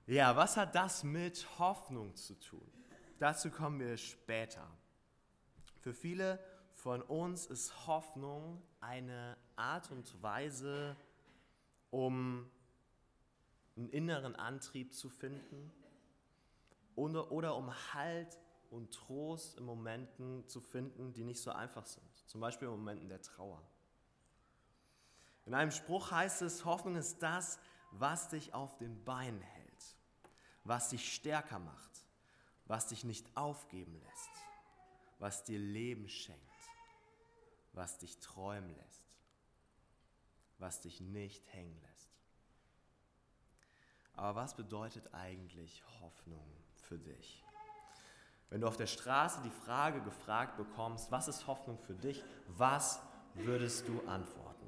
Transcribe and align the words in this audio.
Ja, 0.08 0.34
was 0.34 0.56
hat 0.56 0.74
das 0.74 1.04
mit 1.04 1.46
Hoffnung 1.60 2.16
zu 2.16 2.34
tun? 2.40 2.68
Dazu 3.20 3.48
kommen 3.48 3.78
wir 3.78 3.96
später. 3.96 4.66
Für 5.80 5.94
viele 5.94 6.40
von 6.72 7.00
uns 7.00 7.46
ist 7.46 7.86
Hoffnung 7.86 8.60
eine 8.80 9.36
Art 9.54 9.92
und 9.92 10.20
Weise, 10.20 10.96
um 11.90 12.50
einen 13.76 13.90
inneren 13.90 14.34
Antrieb 14.34 14.92
zu 14.92 15.08
finden, 15.08 15.70
oder, 16.98 17.30
oder 17.30 17.54
um 17.54 17.72
Halt 17.94 18.38
und 18.70 18.92
Trost 18.92 19.56
in 19.56 19.64
Momenten 19.64 20.46
zu 20.48 20.60
finden, 20.60 21.12
die 21.12 21.24
nicht 21.24 21.40
so 21.40 21.52
einfach 21.52 21.86
sind. 21.86 22.04
Zum 22.26 22.40
Beispiel 22.40 22.66
in 22.66 22.74
Momenten 22.74 23.08
der 23.08 23.22
Trauer. 23.22 23.62
In 25.46 25.54
einem 25.54 25.70
Spruch 25.70 26.10
heißt 26.10 26.42
es, 26.42 26.64
Hoffnung 26.64 26.96
ist 26.96 27.22
das, 27.22 27.58
was 27.92 28.28
dich 28.28 28.52
auf 28.52 28.76
den 28.76 29.02
Beinen 29.04 29.40
hält, 29.40 29.96
was 30.64 30.90
dich 30.90 31.14
stärker 31.14 31.60
macht, 31.60 32.04
was 32.66 32.88
dich 32.88 33.04
nicht 33.04 33.34
aufgeben 33.36 33.94
lässt, 33.94 34.30
was 35.20 35.44
dir 35.44 35.58
Leben 35.58 36.08
schenkt, 36.08 36.42
was 37.72 37.96
dich 37.96 38.18
träumen 38.18 38.74
lässt, 38.76 39.14
was 40.58 40.80
dich 40.80 41.00
nicht 41.00 41.46
hängen 41.54 41.80
lässt. 41.80 42.10
Aber 44.14 44.34
was 44.34 44.56
bedeutet 44.56 45.14
eigentlich 45.14 45.82
Hoffnung? 46.00 46.57
Für 46.88 46.98
dich? 46.98 47.44
Wenn 48.50 48.62
du 48.62 48.66
auf 48.66 48.76
der 48.76 48.86
Straße 48.86 49.40
die 49.44 49.50
Frage 49.50 50.00
gefragt 50.00 50.56
bekommst, 50.56 51.12
was 51.12 51.28
ist 51.28 51.46
Hoffnung 51.46 51.78
für 51.78 51.94
dich, 51.94 52.24
was 52.56 53.00
würdest 53.34 53.86
du 53.88 54.00
antworten? 54.06 54.66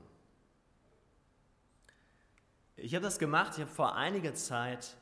Ich 2.76 2.94
habe 2.94 3.02
das 3.02 3.18
gemacht, 3.18 3.54
ich 3.54 3.60
habe 3.60 3.70
vor 3.70 3.96
einiger 3.96 4.34
Zeit 4.34 4.96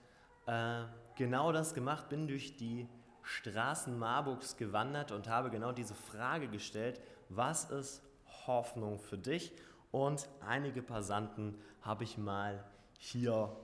äh, 0.46 0.84
genau 1.16 1.52
das 1.52 1.74
gemacht, 1.74 2.08
bin 2.08 2.28
durch 2.28 2.56
die 2.56 2.88
Straßen 3.22 3.98
Marburgs 3.98 4.56
gewandert 4.56 5.12
und 5.12 5.28
habe 5.28 5.50
genau 5.50 5.72
diese 5.72 5.94
Frage 5.94 6.48
gestellt, 6.48 7.00
was 7.28 7.70
ist 7.70 8.02
Hoffnung 8.46 8.98
für 8.98 9.18
dich? 9.18 9.52
Und 9.90 10.28
einige 10.40 10.82
Passanten 10.82 11.60
habe 11.82 12.04
ich 12.04 12.16
mal 12.16 12.64
hier 12.98 13.54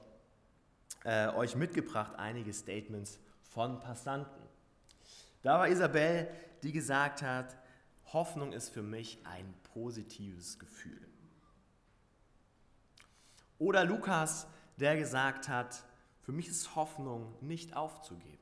äh, 1.05 1.28
euch 1.28 1.57
mitgebracht, 1.57 2.12
einige 2.17 2.53
Statements 2.53 3.19
von 3.54 3.78
Passanten. 3.78 4.42
Da 5.42 5.59
war 5.59 5.69
Isabel, 5.69 6.28
die 6.62 6.72
gesagt 6.72 7.22
hat, 7.22 7.56
Hoffnung 8.12 8.53
ist 8.53 8.69
für 8.69 8.82
mich 8.82 9.25
ein 9.25 9.54
positives 9.72 10.59
Gefühl. 10.59 11.09
Oder 13.59 13.84
Lukas, 13.84 14.47
der 14.76 14.97
gesagt 14.97 15.48
hat, 15.48 15.84
für 16.22 16.32
mich 16.32 16.48
ist 16.48 16.75
Hoffnung 16.75 17.32
nicht 17.41 17.76
aufzugeben. 17.76 18.38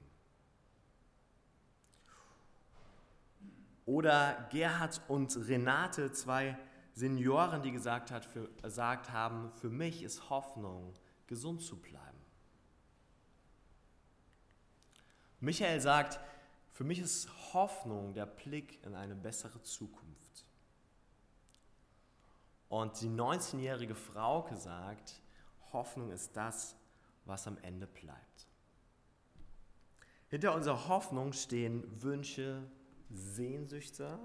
Oder 3.84 4.48
Gerhard 4.50 5.02
und 5.08 5.36
Renate, 5.36 6.12
zwei 6.12 6.56
Senioren, 6.94 7.62
die 7.62 7.72
gesagt, 7.72 8.10
hat, 8.10 8.24
für, 8.24 8.48
gesagt 8.62 9.10
haben, 9.10 9.52
für 9.60 9.68
mich 9.68 10.02
ist 10.02 10.30
Hoffnung, 10.30 10.94
gesund 11.26 11.62
zu 11.62 11.76
bleiben. 11.80 12.11
Michael 15.42 15.80
sagt, 15.80 16.20
für 16.70 16.84
mich 16.84 17.00
ist 17.00 17.28
Hoffnung 17.53 18.14
der 18.14 18.26
Blick 18.26 18.78
in 18.86 18.94
eine 18.94 19.16
bessere 19.16 19.60
Zukunft. 19.60 20.47
Und 22.69 23.00
die 23.00 23.08
19-jährige 23.08 23.97
Frauke 23.97 24.56
sagt, 24.56 25.20
Hoffnung 25.72 26.12
ist 26.12 26.36
das, 26.36 26.76
was 27.25 27.48
am 27.48 27.58
Ende 27.62 27.88
bleibt. 27.88 28.47
Hinter 30.28 30.54
unserer 30.54 30.86
Hoffnung 30.86 31.32
stehen 31.32 31.82
Wünsche, 32.00 32.62
Sehnsüchte 33.10 34.20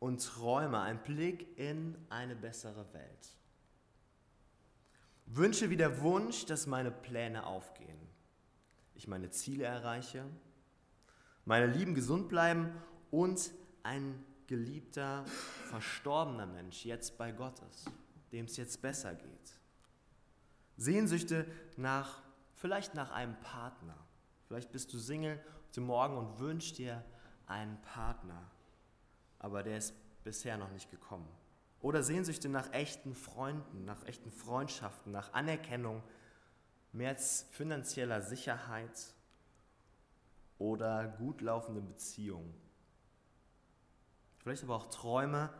und 0.00 0.24
Träume, 0.24 0.80
ein 0.80 1.02
Blick 1.02 1.58
in 1.58 1.94
eine 2.08 2.34
bessere 2.34 2.90
Welt. 2.94 3.36
Wünsche 5.26 5.68
wie 5.68 5.76
der 5.76 6.00
Wunsch, 6.00 6.46
dass 6.46 6.66
meine 6.66 6.90
Pläne 6.90 7.44
aufgehen 7.44 8.03
ich 8.94 9.08
meine 9.08 9.30
Ziele 9.30 9.64
erreiche, 9.64 10.24
meine 11.44 11.66
Lieben 11.66 11.94
gesund 11.94 12.28
bleiben 12.28 12.70
und 13.10 13.52
ein 13.82 14.24
geliebter, 14.46 15.24
verstorbener 15.68 16.46
Mensch 16.46 16.84
jetzt 16.84 17.18
bei 17.18 17.32
Gott 17.32 17.60
ist, 17.70 17.90
dem 18.32 18.46
es 18.46 18.56
jetzt 18.56 18.80
besser 18.80 19.14
geht. 19.14 19.58
Sehnsüchte 20.76 21.46
nach, 21.76 22.22
vielleicht 22.54 22.94
nach 22.94 23.10
einem 23.10 23.38
Partner. 23.40 23.96
Vielleicht 24.48 24.72
bist 24.72 24.92
du 24.92 24.98
Single 24.98 25.40
heute 25.68 25.80
Morgen 25.80 26.16
und 26.16 26.38
wünschst 26.38 26.78
dir 26.78 27.04
einen 27.46 27.80
Partner, 27.82 28.50
aber 29.38 29.62
der 29.62 29.78
ist 29.78 29.94
bisher 30.24 30.56
noch 30.56 30.70
nicht 30.70 30.90
gekommen. 30.90 31.28
Oder 31.80 32.02
Sehnsüchte 32.02 32.48
nach 32.48 32.72
echten 32.72 33.14
Freunden, 33.14 33.84
nach 33.84 34.06
echten 34.06 34.30
Freundschaften, 34.30 35.12
nach 35.12 35.32
Anerkennung, 35.34 36.02
mehr 36.94 37.16
finanzieller 37.16 38.22
Sicherheit 38.22 39.12
oder 40.58 41.08
gut 41.08 41.40
laufende 41.40 41.80
Beziehungen. 41.80 42.54
Vielleicht 44.38 44.62
aber 44.62 44.76
auch 44.76 44.88
Träume 44.90 45.52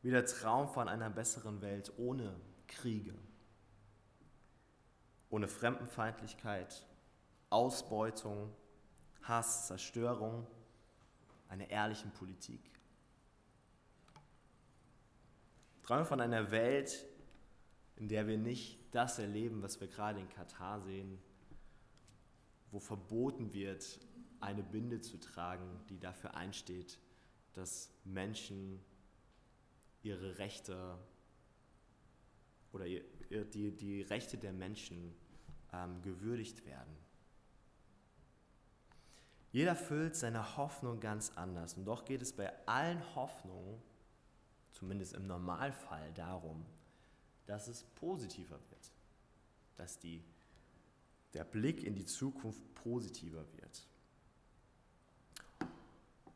wie 0.00 0.10
der 0.10 0.24
Traum 0.24 0.68
von 0.68 0.88
einer 0.88 1.10
besseren 1.10 1.60
Welt 1.60 1.92
ohne 1.98 2.34
Kriege, 2.66 3.14
ohne 5.28 5.46
Fremdenfeindlichkeit, 5.46 6.86
Ausbeutung, 7.50 8.50
Hass, 9.22 9.66
Zerstörung, 9.66 10.46
einer 11.48 11.68
ehrlichen 11.68 12.10
Politik. 12.12 12.60
Träume 15.82 16.06
von 16.06 16.20
einer 16.20 16.50
Welt, 16.50 17.04
in 17.96 18.08
der 18.08 18.26
wir 18.26 18.38
nicht 18.38 18.81
das 18.92 19.18
erleben, 19.18 19.62
was 19.62 19.80
wir 19.80 19.88
gerade 19.88 20.20
in 20.20 20.28
Katar 20.28 20.80
sehen, 20.80 21.18
wo 22.70 22.78
verboten 22.78 23.52
wird, 23.52 23.98
eine 24.40 24.62
Binde 24.62 25.00
zu 25.00 25.18
tragen, 25.18 25.80
die 25.88 25.98
dafür 25.98 26.34
einsteht, 26.34 26.98
dass 27.54 27.90
Menschen 28.04 28.80
ihre 30.02 30.38
Rechte 30.38 30.98
oder 32.72 32.86
die, 32.86 33.76
die 33.76 34.02
Rechte 34.02 34.38
der 34.38 34.52
Menschen 34.52 35.14
ähm, 35.72 36.00
gewürdigt 36.02 36.64
werden. 36.66 36.96
Jeder 39.52 39.76
füllt 39.76 40.16
seine 40.16 40.56
Hoffnung 40.56 40.98
ganz 40.98 41.32
anders 41.36 41.74
und 41.74 41.84
doch 41.84 42.04
geht 42.04 42.22
es 42.22 42.32
bei 42.32 42.50
allen 42.66 43.02
Hoffnungen, 43.14 43.82
zumindest 44.72 45.12
im 45.12 45.26
Normalfall, 45.26 46.10
darum, 46.14 46.64
dass 47.46 47.68
es 47.68 47.82
positiver 47.82 48.58
wird, 48.70 48.92
dass 49.76 49.98
die, 49.98 50.22
der 51.34 51.44
Blick 51.44 51.82
in 51.82 51.94
die 51.94 52.04
Zukunft 52.04 52.62
positiver 52.74 53.44
wird. 53.56 53.86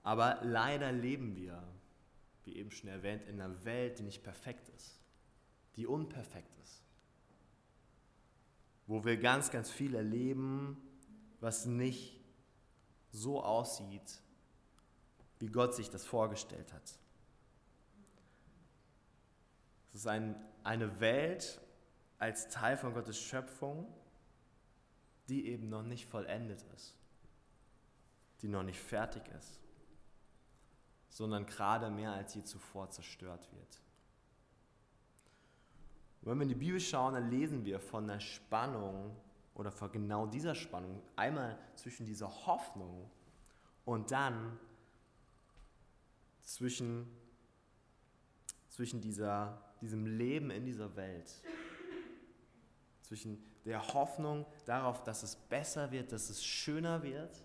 Aber 0.02 0.38
leider 0.42 0.92
leben 0.92 1.34
wir, 1.34 1.62
wie 2.44 2.56
eben 2.56 2.70
schon 2.70 2.88
erwähnt, 2.88 3.26
in 3.26 3.40
einer 3.40 3.64
Welt, 3.64 3.98
die 3.98 4.04
nicht 4.04 4.22
perfekt 4.22 4.68
ist, 4.76 5.00
die 5.74 5.86
unperfekt 5.86 6.56
ist. 6.62 6.80
Wo 8.86 9.04
wir 9.04 9.16
ganz, 9.16 9.50
ganz 9.50 9.68
viel 9.68 9.96
erleben, 9.96 10.76
was 11.40 11.66
nicht 11.66 12.20
so 13.10 13.42
aussieht, 13.42 14.20
wie 15.38 15.48
Gott 15.48 15.74
sich 15.74 15.90
das 15.90 16.04
vorgestellt 16.04 16.72
hat. 16.72 16.98
Es 19.88 20.00
ist 20.00 20.06
ein, 20.06 20.36
eine 20.66 21.00
Welt 21.00 21.60
als 22.18 22.48
Teil 22.48 22.76
von 22.76 22.92
Gottes 22.92 23.18
Schöpfung, 23.18 23.86
die 25.28 25.46
eben 25.48 25.68
noch 25.68 25.82
nicht 25.82 26.06
vollendet 26.06 26.62
ist, 26.74 26.94
die 28.42 28.48
noch 28.48 28.64
nicht 28.64 28.80
fertig 28.80 29.22
ist, 29.38 29.60
sondern 31.08 31.46
gerade 31.46 31.88
mehr 31.88 32.12
als 32.12 32.34
je 32.34 32.42
zuvor 32.42 32.90
zerstört 32.90 33.48
wird. 33.52 33.80
Und 36.20 36.30
wenn 36.30 36.38
wir 36.38 36.42
in 36.42 36.48
die 36.48 36.54
Bibel 36.56 36.80
schauen, 36.80 37.14
dann 37.14 37.30
lesen 37.30 37.64
wir 37.64 37.78
von 37.78 38.08
der 38.08 38.20
Spannung 38.20 39.16
oder 39.54 39.70
von 39.70 39.92
genau 39.92 40.26
dieser 40.26 40.54
Spannung, 40.54 41.00
einmal 41.14 41.56
zwischen 41.76 42.04
dieser 42.04 42.46
Hoffnung 42.46 43.08
und 43.84 44.10
dann 44.10 44.58
zwischen, 46.42 47.08
zwischen 48.68 49.00
dieser, 49.00 49.62
diesem 49.80 50.06
Leben 50.06 50.50
in 50.50 50.64
dieser 50.64 50.96
Welt, 50.96 51.30
zwischen 53.02 53.42
der 53.64 53.94
Hoffnung 53.94 54.46
darauf, 54.64 55.02
dass 55.02 55.22
es 55.22 55.36
besser 55.36 55.92
wird, 55.92 56.12
dass 56.12 56.30
es 56.30 56.44
schöner 56.44 57.02
wird, 57.02 57.44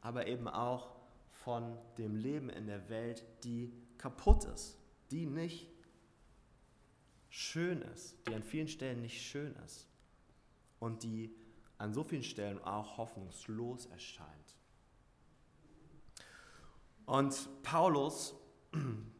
aber 0.00 0.26
eben 0.26 0.48
auch 0.48 0.96
von 1.30 1.78
dem 1.98 2.16
Leben 2.16 2.50
in 2.50 2.66
der 2.66 2.88
Welt, 2.88 3.24
die 3.44 3.72
kaputt 3.98 4.44
ist, 4.44 4.78
die 5.10 5.26
nicht 5.26 5.68
schön 7.28 7.82
ist, 7.82 8.16
die 8.26 8.34
an 8.34 8.42
vielen 8.42 8.68
Stellen 8.68 9.00
nicht 9.00 9.22
schön 9.22 9.54
ist 9.64 9.88
und 10.78 11.02
die 11.02 11.34
an 11.78 11.92
so 11.92 12.02
vielen 12.02 12.22
Stellen 12.22 12.62
auch 12.62 12.96
hoffnungslos 12.96 13.86
erscheint. 13.86 14.56
Und 17.04 17.48
Paulus, 17.62 18.34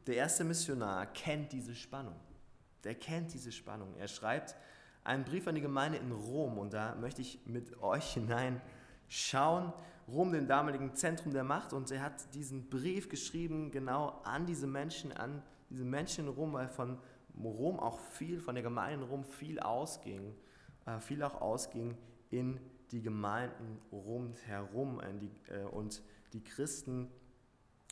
der 0.07 0.17
erste 0.17 0.45
Missionar, 0.45 1.07
kennt 1.07 1.53
diese 1.53 1.75
Spannung. 1.75 2.17
Der 2.85 2.95
kennt 2.95 3.33
diese 3.35 3.53
Spannung. 3.53 3.95
Er 3.97 4.09
schreibt 4.09 4.55
einen 5.03 5.25
Brief 5.25 5.47
an 5.47 5.55
die 5.55 5.61
Gemeinde 5.61 5.99
in 5.99 6.13
Rom 6.13 6.59
und 6.59 6.73
da 6.73 6.95
möchte 6.97 7.23
ich 7.23 7.41
mit 7.47 7.81
euch 7.83 8.15
hineinschauen. 8.15 9.73
Rom, 10.09 10.33
dem 10.33 10.47
damaligen 10.47 10.95
Zentrum 10.95 11.33
der 11.33 11.43
Macht, 11.43 11.73
und 11.73 11.91
er 11.91 12.01
hat 12.01 12.33
diesen 12.35 12.69
Brief 12.69 13.09
geschrieben 13.09 13.73
genau 13.73 14.21
an 14.23 14.47
diese 14.47 14.69
Menschen, 14.69 15.13
an 15.13 15.43
diese 15.69 15.85
Menschen 15.85 16.27
in 16.27 16.33
Rom, 16.33 16.53
weil 16.53 16.69
von 16.69 16.99
Rom 17.43 17.81
auch 17.81 17.99
viel, 17.99 18.41
von 18.41 18.55
der 18.55 18.63
Gemeinde 18.63 19.05
in 19.05 19.11
Rom 19.11 19.25
viel 19.25 19.59
ausging, 19.59 20.35
äh, 20.87 21.01
viel 21.01 21.23
auch 21.25 21.41
ausging 21.41 21.97
in 22.31 22.61
die 22.93 23.03
Gemeinden 23.03 23.81
rundherum. 23.91 25.01
Äh, 25.01 25.55
äh, 25.55 25.65
und 25.65 26.03
die 26.33 26.43
Christen 26.43 27.09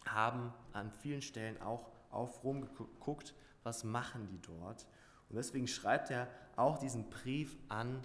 haben 0.06 0.52
an 0.72 0.90
vielen 0.90 1.22
Stellen 1.22 1.60
auch 1.60 1.90
auf 2.10 2.44
Rom 2.44 2.62
geguckt, 2.62 3.34
was 3.62 3.84
machen 3.84 4.28
die 4.28 4.40
dort. 4.40 4.86
Und 5.28 5.36
deswegen 5.36 5.66
schreibt 5.66 6.10
er 6.10 6.28
auch 6.56 6.78
diesen 6.78 7.10
Brief 7.10 7.56
an 7.68 8.02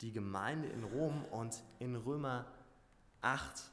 die 0.00 0.12
Gemeinde 0.12 0.68
in 0.68 0.84
Rom 0.84 1.24
und 1.26 1.62
in 1.78 1.96
Römer 1.96 2.46
8, 3.22 3.70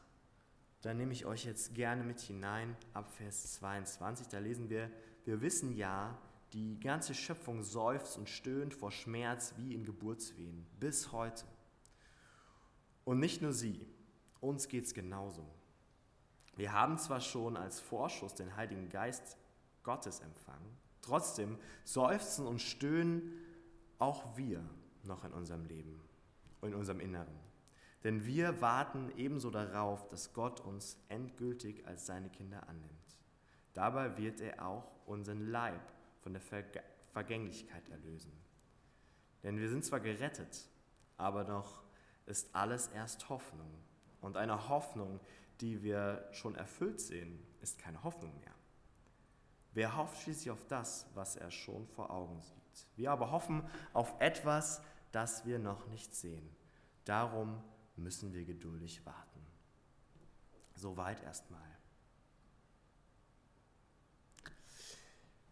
da 0.82 0.94
nehme 0.94 1.14
ich 1.14 1.26
euch 1.26 1.46
jetzt 1.46 1.76
gerne 1.76 2.04
mit 2.04 2.20
hinein, 2.20 2.76
ab 2.94 3.12
Vers 3.12 3.54
22, 3.54 4.28
da 4.28 4.40
lesen 4.40 4.70
wir, 4.70 4.90
wir 5.26 5.42
wissen 5.42 5.76
ja, 5.76 6.18
die 6.54 6.80
ganze 6.80 7.16
Schöpfung 7.16 7.64
seufzt 7.64 8.18
und 8.18 8.30
stöhnt 8.30 8.74
vor 8.74 8.92
Schmerz 8.92 9.54
wie 9.58 9.74
in 9.74 9.86
Geburtswehen, 9.86 10.66
bis 10.80 11.12
heute. 11.12 11.46
Und 13.06 13.20
nicht 13.20 13.42
nur 13.42 13.54
sie, 13.54 13.88
uns 14.40 14.68
geht 14.68 14.86
es 14.86 14.94
genauso. 14.94 15.46
Wir 16.56 16.74
haben 16.74 16.98
zwar 16.98 17.20
schon 17.20 17.58
als 17.58 17.80
Vorschuss 17.80 18.36
den 18.36 18.56
Heiligen 18.56 18.90
Geist 18.90 19.38
Gottes 19.84 20.20
empfangen, 20.20 20.78
trotzdem 21.02 21.58
seufzen 21.84 22.46
und 22.46 22.62
stöhnen 22.62 23.34
auch 24.00 24.38
wir 24.38 24.64
noch 25.04 25.24
in 25.24 25.34
unserem 25.34 25.66
Leben, 25.66 26.02
in 26.62 26.76
unserem 26.76 27.00
Inneren. 27.00 27.40
Denn 28.04 28.26
wir 28.26 28.62
warten 28.62 29.12
ebenso 29.16 29.50
darauf, 29.50 30.08
dass 30.10 30.34
Gott 30.34 30.60
uns 30.60 30.98
endgültig 31.10 31.88
als 31.88 32.06
seine 32.06 32.30
Kinder 32.30 32.68
annimmt. 32.68 33.18
Dabei 33.74 34.18
wird 34.18 34.42
er 34.42 34.68
auch 34.68 34.92
unseren 35.06 35.48
Leib 35.48 35.82
von 36.22 36.34
der 36.34 36.42
Vergänglichkeit 37.12 37.88
erlösen. 37.90 38.32
Denn 39.42 39.58
wir 39.58 39.70
sind 39.70 39.84
zwar 39.84 40.00
gerettet, 40.00 40.70
aber 41.18 41.44
doch 41.44 41.84
ist 42.26 42.54
alles 42.56 42.88
erst 42.88 43.30
Hoffnung. 43.30 43.72
Und 44.22 44.38
eine 44.38 44.70
Hoffnung, 44.70 45.20
die 45.62 45.84
wir 45.84 46.28
schon 46.32 46.56
erfüllt 46.56 47.00
sehen, 47.00 47.40
ist 47.62 47.80
keine 47.80 48.04
Hoffnung 48.04 48.38
mehr. 48.40 48.54
Wer 49.74 49.98
hofft 49.98 50.22
schließlich 50.22 50.52
auf 50.52 50.66
das, 50.68 51.08
was 51.14 51.36
er 51.36 51.50
schon 51.50 51.88
vor 51.88 52.12
Augen 52.12 52.40
sieht? 52.42 52.88
Wir 52.96 53.12
aber 53.12 53.32
hoffen 53.32 53.64
auf 53.94 54.14
etwas, 54.20 54.82
das 55.12 55.46
wir 55.46 55.60
noch 55.60 55.88
nicht 55.88 56.14
sehen. 56.16 56.48
Darum 57.06 57.64
müssen 57.96 58.34
wir 58.34 58.46
geduldig 58.46 59.06
warten. 59.06 59.46
Soweit 60.76 61.22
erstmal. 61.24 61.62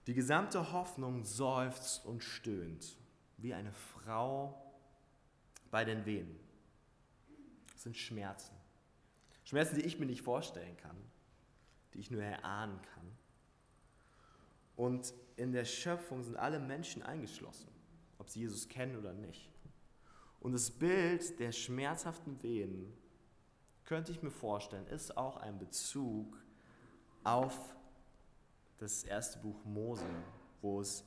Die 0.08 0.14
gesamte 0.14 0.72
Hoffnung 0.72 1.24
seufzt 1.24 2.06
und 2.06 2.24
stöhnt, 2.24 2.98
wie 3.38 3.54
eine 3.54 3.72
Frau 3.72 4.74
bei 5.70 5.86
den 5.86 6.06
Wehen. 6.06 6.40
Das 7.72 7.84
sind 7.84 7.98
Schmerzen. 7.98 8.61
Schmerzen, 9.52 9.76
die 9.76 9.82
ich 9.82 10.00
mir 10.00 10.06
nicht 10.06 10.22
vorstellen 10.22 10.78
kann, 10.78 10.96
die 11.94 12.00
ich 12.00 12.10
nur 12.10 12.24
erahnen 12.24 12.82
kann. 12.94 13.12
Und 14.78 15.14
in 15.36 15.52
der 15.52 15.66
Schöpfung 15.66 16.24
sind 16.24 16.38
alle 16.38 16.58
Menschen 16.58 17.04
eingeschlossen, 17.04 17.68
ob 18.18 18.30
sie 18.30 18.40
Jesus 18.40 18.70
kennen 18.70 18.96
oder 18.96 19.12
nicht. 19.12 19.50
Und 20.40 20.54
das 20.54 20.72
Bild 20.72 21.38
der 21.42 21.52
schmerzhaften 21.52 22.42
Wehen, 22.42 22.94
könnte 23.84 24.14
ich 24.14 24.24
mir 24.24 24.32
vorstellen, 24.32 24.88
ist 24.88 25.18
auch 25.18 25.36
ein 25.36 25.60
Bezug 25.60 26.38
auf 27.26 27.76
das 28.78 29.04
erste 29.04 29.38
Buch 29.40 29.66
Mose, 29.66 30.06
wo 30.62 30.80
es 30.80 31.04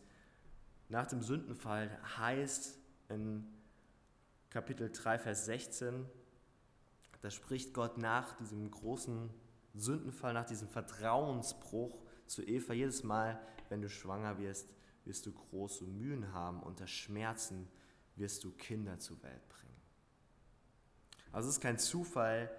nach 0.90 1.06
dem 1.06 1.22
Sündenfall 1.22 1.98
heißt 2.18 2.78
in 3.08 3.46
Kapitel 4.50 4.92
3, 4.92 5.18
Vers 5.18 5.46
16, 5.46 6.04
da 7.24 7.30
spricht 7.30 7.72
Gott 7.72 7.96
nach 7.96 8.36
diesem 8.36 8.70
großen 8.70 9.30
Sündenfall, 9.72 10.34
nach 10.34 10.44
diesem 10.44 10.68
Vertrauensbruch 10.68 12.02
zu 12.26 12.42
Eva, 12.42 12.74
jedes 12.74 13.02
Mal, 13.02 13.40
wenn 13.70 13.80
du 13.80 13.88
schwanger 13.88 14.38
wirst, 14.38 14.68
wirst 15.06 15.24
du 15.24 15.32
große 15.32 15.86
Mühen 15.86 16.34
haben, 16.34 16.62
unter 16.62 16.86
Schmerzen 16.86 17.66
wirst 18.16 18.44
du 18.44 18.50
Kinder 18.50 18.98
zur 18.98 19.22
Welt 19.22 19.48
bringen. 19.48 19.80
Also 21.32 21.48
es 21.48 21.54
ist 21.54 21.62
kein 21.62 21.78
Zufall, 21.78 22.54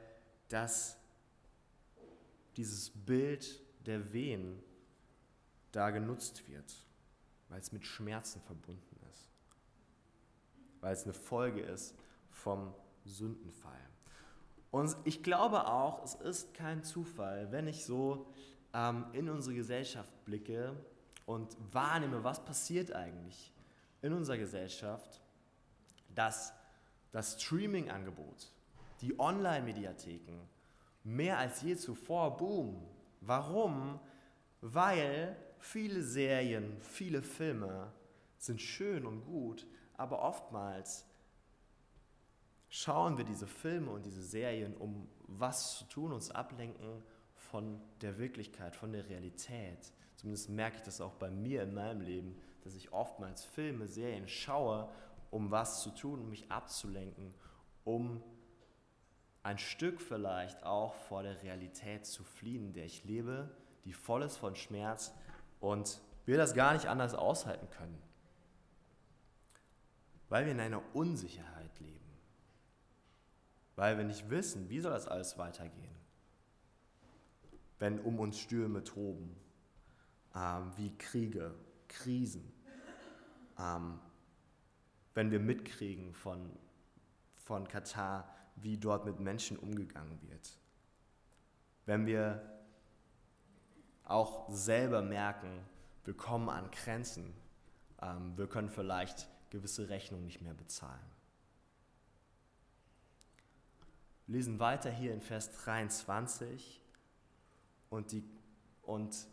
dass 0.47 0.97
dieses 2.57 2.89
Bild 2.89 3.61
der 3.85 4.13
Wehen 4.13 4.63
da 5.73 5.91
genutzt 5.91 6.49
wird, 6.49 6.73
weil 7.49 7.59
es 7.59 7.71
mit 7.71 7.85
Schmerzen 7.85 8.41
verbunden 8.41 8.97
ist, 9.11 9.29
weil 10.81 10.93
es 10.93 11.03
eine 11.03 11.13
Folge 11.13 11.61
ist 11.61 11.93
vom 12.31 12.73
Sündenfall. 13.03 13.94
Und 14.75 14.93
ich 15.05 15.23
glaube 15.23 15.67
auch, 15.67 16.03
es 16.03 16.15
ist 16.15 16.53
kein 16.53 16.83
Zufall, 16.83 17.49
wenn 17.49 17.65
ich 17.65 17.85
so 17.85 18.27
ähm, 18.73 19.05
in 19.13 19.29
unsere 19.29 19.55
Gesellschaft 19.55 20.11
blicke 20.25 20.75
und 21.25 21.55
wahrnehme, 21.71 22.25
was 22.25 22.43
passiert 22.43 22.91
eigentlich 22.91 23.53
in 24.01 24.11
unserer 24.11 24.37
Gesellschaft, 24.37 25.21
dass 26.13 26.51
das 27.13 27.41
Streaming-Angebot, 27.41 28.51
die 28.99 29.17
Online-Mediatheken 29.17 30.41
mehr 31.05 31.37
als 31.37 31.61
je 31.61 31.77
zuvor 31.77 32.35
boomen. 32.35 32.85
Warum? 33.21 33.97
Weil 34.59 35.37
viele 35.57 36.03
Serien, 36.03 36.81
viele 36.81 37.21
Filme 37.21 37.93
sind 38.37 38.59
schön 38.61 39.05
und 39.05 39.23
gut, 39.23 39.65
aber 39.95 40.21
oftmals 40.21 41.05
schauen 42.75 43.17
wir 43.17 43.23
diese 43.23 43.47
Filme 43.47 43.89
und 43.89 44.05
diese 44.05 44.21
Serien, 44.21 44.75
um 44.75 45.07
was 45.27 45.77
zu 45.77 45.85
tun, 45.85 46.11
uns 46.11 46.29
ablenken 46.29 47.01
von 47.33 47.79
der 48.01 48.17
Wirklichkeit, 48.17 48.75
von 48.75 48.91
der 48.91 49.07
Realität. 49.07 49.93
Zumindest 50.17 50.49
merke 50.49 50.77
ich 50.77 50.83
das 50.83 50.99
auch 50.99 51.13
bei 51.13 51.29
mir 51.29 51.63
in 51.63 51.73
meinem 51.73 52.01
Leben, 52.01 52.35
dass 52.65 52.75
ich 52.75 52.91
oftmals 52.91 53.45
Filme, 53.45 53.87
Serien 53.87 54.27
schaue, 54.27 54.89
um 55.31 55.51
was 55.51 55.83
zu 55.83 55.91
tun, 55.91 56.19
um 56.19 56.29
mich 56.29 56.51
abzulenken, 56.51 57.33
um 57.85 58.21
ein 59.41 59.57
Stück 59.57 60.01
vielleicht 60.01 60.63
auch 60.63 60.95
vor 60.95 61.23
der 61.23 61.43
Realität 61.43 62.05
zu 62.05 62.25
fliehen, 62.25 62.65
in 62.65 62.73
der 62.73 62.85
ich 62.85 63.05
lebe, 63.05 63.55
die 63.85 63.93
voll 63.93 64.23
ist 64.23 64.35
von 64.35 64.55
Schmerz 64.55 65.13
und 65.61 66.01
wir 66.25 66.35
das 66.35 66.53
gar 66.53 66.73
nicht 66.73 66.87
anders 66.87 67.15
aushalten 67.15 67.69
können. 67.69 68.01
Weil 70.27 70.43
wir 70.45 70.51
in 70.51 70.59
einer 70.59 70.81
Unsicherheit 70.93 71.79
leben. 71.79 72.04
Weil 73.75 73.97
wir 73.97 74.05
nicht 74.05 74.29
wissen, 74.29 74.69
wie 74.69 74.79
soll 74.79 74.91
das 74.91 75.07
alles 75.07 75.37
weitergehen. 75.37 75.95
Wenn 77.79 77.99
um 77.99 78.19
uns 78.19 78.39
Stürme 78.39 78.83
toben, 78.83 79.35
ähm, 80.33 80.71
wie 80.77 80.95
Kriege, 80.97 81.53
Krisen, 81.87 82.51
ähm, 83.59 83.99
wenn 85.13 85.31
wir 85.31 85.39
mitkriegen 85.39 86.13
von, 86.13 86.51
von 87.43 87.67
Katar, 87.67 88.29
wie 88.55 88.77
dort 88.77 89.05
mit 89.05 89.19
Menschen 89.19 89.57
umgegangen 89.57 90.19
wird. 90.29 90.57
Wenn 91.85 92.05
wir 92.05 92.41
auch 94.03 94.49
selber 94.49 95.01
merken, 95.01 95.59
wir 96.03 96.15
kommen 96.15 96.49
an 96.49 96.69
Grenzen, 96.71 97.33
ähm, 98.01 98.37
wir 98.37 98.47
können 98.47 98.69
vielleicht 98.69 99.27
gewisse 99.49 99.89
Rechnungen 99.89 100.25
nicht 100.25 100.41
mehr 100.41 100.53
bezahlen. 100.53 100.99
Wir 104.13 104.14
lesen 104.27 104.59
weiter 104.59 104.89
hier 104.89 105.13
in 105.13 105.21
Vers 105.21 105.51
23 105.51 106.81
und, 107.89 108.11
die, 108.11 108.23
und 108.83 109.27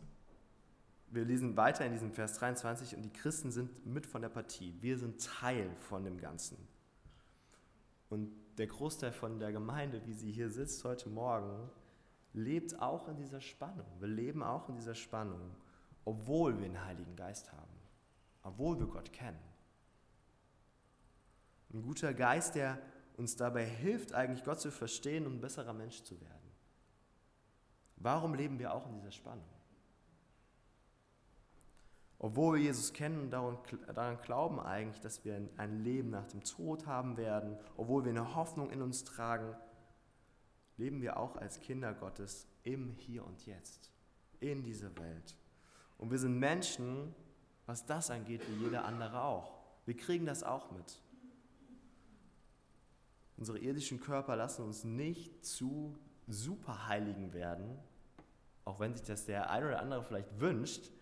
wir 1.11 1.25
lesen 1.25 1.57
weiter 1.57 1.85
in 1.87 1.93
diesem 1.93 2.13
Vers 2.13 2.35
23 2.35 2.97
und 2.97 3.03
die 3.03 3.13
Christen 3.13 3.51
sind 3.51 3.87
mit 3.87 4.07
von 4.07 4.23
der 4.23 4.29
Partie. 4.29 4.75
Wir 4.81 4.99
sind 4.99 5.25
Teil 5.25 5.71
von 5.81 6.05
dem 6.05 6.19
Ganzen. 6.19 6.57
Und 8.11 8.31
der 8.59 8.67
Großteil 8.67 9.13
von 9.13 9.39
der 9.39 9.53
Gemeinde, 9.53 10.03
wie 10.07 10.13
sie 10.13 10.31
hier 10.31 10.51
sitzt 10.51 10.85
heute 10.85 11.09
Morgen, 11.09 11.71
lebt 12.35 12.81
auch 12.81 13.09
in 13.09 13.17
dieser 13.17 13.41
Spannung. 13.41 13.87
Wir 13.99 14.09
leben 14.09 14.43
auch 14.43 14.69
in 14.69 14.77
dieser 14.77 14.95
Spannung, 14.95 15.41
obwohl 16.05 16.55
wir 16.59 16.69
den 16.69 16.85
Heiligen 16.85 17.17
Geist 17.17 17.51
haben, 17.53 17.73
obwohl 18.43 18.79
wir 18.79 18.87
Gott 18.87 19.13
kennen. 19.13 19.41
Ein 21.73 21.83
guter 21.83 22.13
Geist, 22.13 22.55
der 22.55 22.79
uns 23.17 23.37
dabei 23.37 23.65
hilft, 23.65 24.13
eigentlich 24.13 24.45
Gott 24.45 24.61
zu 24.61 24.71
verstehen 24.71 25.27
und 25.27 25.35
ein 25.35 25.41
besserer 25.41 25.73
Mensch 25.73 26.03
zu 26.03 26.21
werden. 26.21 26.53
Warum 27.97 28.35
leben 28.35 28.59
wir 28.59 28.75
auch 28.75 28.87
in 28.87 28.95
dieser 28.95 29.13
Spannung? 29.13 29.45
Obwohl 32.19 32.55
wir 32.55 32.63
Jesus 32.63 32.93
kennen 32.93 33.33
und 33.35 33.59
daran 33.89 34.21
glauben 34.23 34.61
eigentlich, 34.61 35.01
dass 35.01 35.25
wir 35.25 35.41
ein 35.57 35.83
Leben 35.83 36.11
nach 36.11 36.27
dem 36.27 36.45
Tod 36.45 36.87
haben 36.87 37.17
werden, 37.17 37.59
obwohl 37.77 38.05
wir 38.05 38.11
eine 38.11 38.37
Hoffnung 38.37 38.71
in 38.71 38.81
uns 38.81 39.03
tragen, 39.03 39.57
leben 40.77 41.03
wir 41.03 41.17
auch 41.17 41.37
als 41.37 41.59
Kinder 41.59 41.93
Gottes 41.95 42.47
im 42.63 42.95
Hier 42.97 43.27
und 43.27 43.45
Jetzt, 43.45 43.91
in 44.39 44.63
dieser 44.63 44.97
Welt. 44.99 45.37
Und 45.99 46.13
wir 46.13 46.19
sind 46.19 46.39
Menschen, 46.39 47.13
was 47.67 47.87
das 47.87 48.11
angeht, 48.11 48.43
wie 48.49 48.65
jeder 48.65 48.85
andere 48.85 49.23
auch. 49.23 49.59
Wir 49.85 49.97
kriegen 49.97 50.25
das 50.25 50.45
auch 50.45 50.71
mit. 50.71 51.02
Unsere 53.43 53.59
irdischen 53.59 53.99
Körper 53.99 54.37
lassen 54.37 54.63
uns 54.63 54.85
nicht 54.85 55.45
zu 55.45 55.99
Superheiligen 56.29 57.33
werden, 57.33 57.77
auch 58.65 58.79
wenn 58.79 58.95
sich 58.95 59.05
das 59.05 59.27
der 59.27 59.51
eine 59.51 59.67
oder 59.67 59.81
andere 59.81 60.05
vielleicht 60.05 60.39
wünscht, 60.39 60.93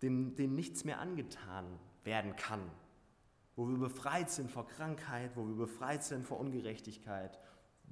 dem, 0.00 0.36
dem 0.36 0.54
nichts 0.54 0.84
mehr 0.84 1.00
angetan 1.00 1.66
werden 2.02 2.34
kann, 2.34 2.62
wo 3.56 3.68
wir 3.68 3.76
befreit 3.76 4.30
sind 4.30 4.50
vor 4.50 4.66
Krankheit, 4.66 5.32
wo 5.36 5.46
wir 5.46 5.54
befreit 5.54 6.02
sind 6.02 6.26
vor 6.26 6.40
Ungerechtigkeit, 6.40 7.38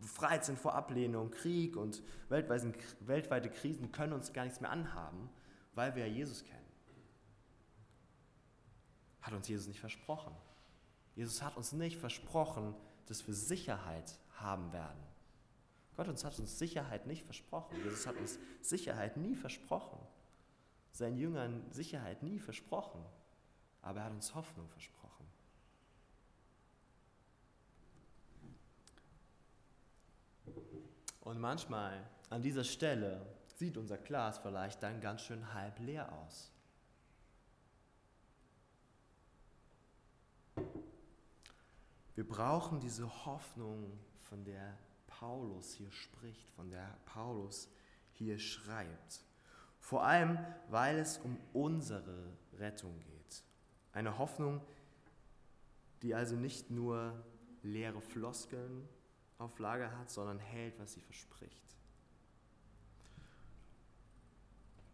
befreit 0.00 0.46
sind 0.46 0.58
vor 0.58 0.75
Ablehnung, 0.75 1.30
Krieg 1.30 1.76
und 1.76 2.02
weltweite 2.30 3.50
Krisen 3.50 3.92
können 3.92 4.14
uns 4.14 4.32
gar 4.32 4.44
nichts 4.44 4.62
mehr 4.62 4.70
anhaben, 4.70 5.28
weil 5.75 5.94
wir 5.94 6.06
ja 6.06 6.10
Jesus 6.10 6.42
kennen. 6.42 6.64
Hat 9.20 9.34
uns 9.34 9.46
Jesus 9.46 9.66
nicht 9.66 9.80
versprochen. 9.80 10.34
Jesus 11.16 11.42
hat 11.42 11.56
uns 11.56 11.73
nicht 11.73 11.96
versprochen, 11.96 12.75
dass 13.06 13.26
wir 13.26 13.35
Sicherheit 13.35 14.18
haben 14.37 14.73
werden. 14.73 15.02
Gott 15.96 16.08
uns 16.08 16.25
hat 16.25 16.38
uns 16.38 16.58
Sicherheit 16.58 17.06
nicht 17.06 17.25
versprochen. 17.25 17.75
Jesus 17.82 18.06
hat 18.06 18.16
uns 18.16 18.38
Sicherheit 18.61 19.16
nie 19.16 19.35
versprochen. 19.35 19.99
Seinen 20.92 21.16
Jüngern 21.16 21.64
Sicherheit 21.70 22.23
nie 22.23 22.38
versprochen. 22.38 23.02
Aber 23.80 24.00
er 24.00 24.06
hat 24.06 24.12
uns 24.12 24.35
Hoffnung 24.35 24.68
versprochen. 24.68 25.26
Und 31.20 31.40
manchmal 31.40 32.08
an 32.28 32.42
dieser 32.42 32.64
Stelle 32.64 33.26
sieht 33.56 33.78
unser 33.78 33.96
Glas 33.96 34.38
vielleicht 34.38 34.82
dann 34.82 35.00
ganz 35.00 35.23
schön 35.23 35.54
halb 35.54 35.78
leer 35.80 36.12
aus. 36.12 36.52
Wir 42.16 42.26
brauchen 42.26 42.80
diese 42.80 43.26
Hoffnung, 43.26 43.99
von 44.23 44.42
der 44.42 44.76
Paulus 45.06 45.75
hier 45.75 45.92
spricht, 45.92 46.50
von 46.50 46.70
der 46.70 46.99
Paulus 47.04 47.70
hier 48.14 48.38
schreibt. 48.38 49.23
Vor 49.78 50.02
allem, 50.02 50.38
weil 50.68 50.99
es 50.99 51.18
um 51.18 51.38
unsere 51.52 52.32
Rettung 52.58 52.99
geht. 53.00 53.44
Eine 53.92 54.18
Hoffnung, 54.18 54.62
die 56.02 56.14
also 56.14 56.37
nicht 56.37 56.70
nur 56.70 57.23
leere 57.62 58.00
Floskeln 58.00 58.88
auf 59.38 59.58
Lager 59.58 59.96
hat, 59.99 60.11
sondern 60.11 60.38
hält, 60.38 60.78
was 60.78 60.94
sie 60.94 61.00
verspricht. 61.02 61.76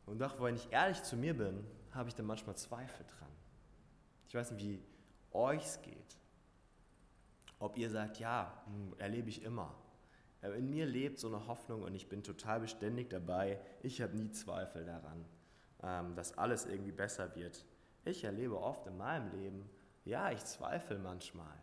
Und 0.07 0.19
doch, 0.19 0.43
wenn 0.43 0.57
ich 0.57 0.73
ehrlich 0.73 1.03
zu 1.05 1.17
mir 1.17 1.37
bin, 1.37 1.65
habe 1.93 2.09
ich 2.09 2.17
da 2.17 2.25
manchmal 2.25 2.57
Zweifel 2.57 3.07
dran. 3.07 3.31
Ich 4.27 4.35
weiß 4.35 4.51
nicht, 4.51 4.65
wie 4.65 4.83
euch 5.33 5.65
es 5.65 5.81
geht. 5.83 6.22
Ob 7.63 7.79
ihr 7.79 7.91
sagt, 7.91 8.19
ja, 8.19 8.61
hm, 8.67 8.93
erlebe 8.99 9.29
ich 9.29 9.45
immer. 9.45 9.73
In 10.43 10.69
mir 10.69 10.85
lebt 10.85 11.21
so 11.21 11.29
eine 11.29 11.47
Hoffnung 11.47 11.83
und 11.83 11.95
ich 11.95 12.09
bin 12.09 12.25
total 12.25 12.59
beständig 12.59 13.09
dabei. 13.09 13.61
Ich 13.85 14.03
habe 14.03 14.17
nie 14.17 14.33
Zweifel 14.33 14.85
daran, 14.85 15.25
ähm, 15.81 16.17
dass 16.17 16.37
alles 16.37 16.67
irgendwie 16.67 16.91
besser 16.91 17.37
wird. 17.37 17.65
Ich 18.05 18.25
erlebe 18.25 18.61
oft 18.61 18.85
in 18.89 18.97
meinem 18.97 19.31
Leben, 19.31 19.71
ja, 20.05 20.33
ich 20.33 20.45
zweifle 20.45 20.99
manchmal, 20.99 21.57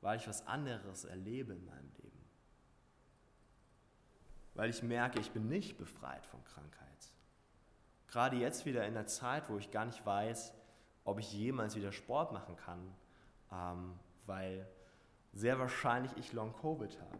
weil 0.00 0.18
ich 0.18 0.26
was 0.26 0.44
anderes 0.48 1.04
erlebe 1.04 1.52
in 1.52 1.64
meinem 1.64 1.92
Leben. 1.98 2.24
Weil 4.54 4.70
ich 4.70 4.82
merke, 4.82 5.20
ich 5.20 5.30
bin 5.30 5.48
nicht 5.48 5.78
befreit 5.78 6.26
von 6.26 6.42
Krankheit. 6.42 7.12
Gerade 8.08 8.38
jetzt 8.38 8.66
wieder 8.66 8.84
in 8.88 8.94
der 8.94 9.06
Zeit, 9.06 9.48
wo 9.48 9.56
ich 9.56 9.70
gar 9.70 9.84
nicht 9.84 10.04
weiß, 10.04 10.52
ob 11.04 11.20
ich 11.20 11.32
jemals 11.32 11.76
wieder 11.76 11.92
Sport 11.92 12.32
machen 12.32 12.56
kann, 12.56 12.92
ähm, 13.52 13.94
weil 14.26 14.66
sehr 15.38 15.58
wahrscheinlich 15.58 16.12
ich 16.16 16.32
Long-Covid 16.32 16.98
habe. 17.00 17.18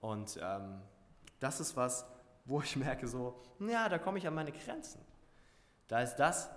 Und 0.00 0.38
ähm, 0.42 0.80
das 1.38 1.60
ist 1.60 1.76
was, 1.76 2.06
wo 2.46 2.62
ich 2.62 2.76
merke, 2.76 3.06
so, 3.06 3.42
ja, 3.60 3.88
da 3.88 3.98
komme 3.98 4.18
ich 4.18 4.26
an 4.26 4.34
meine 4.34 4.52
Grenzen. 4.52 5.00
Da 5.86 6.00
ist 6.00 6.16
das, 6.16 6.48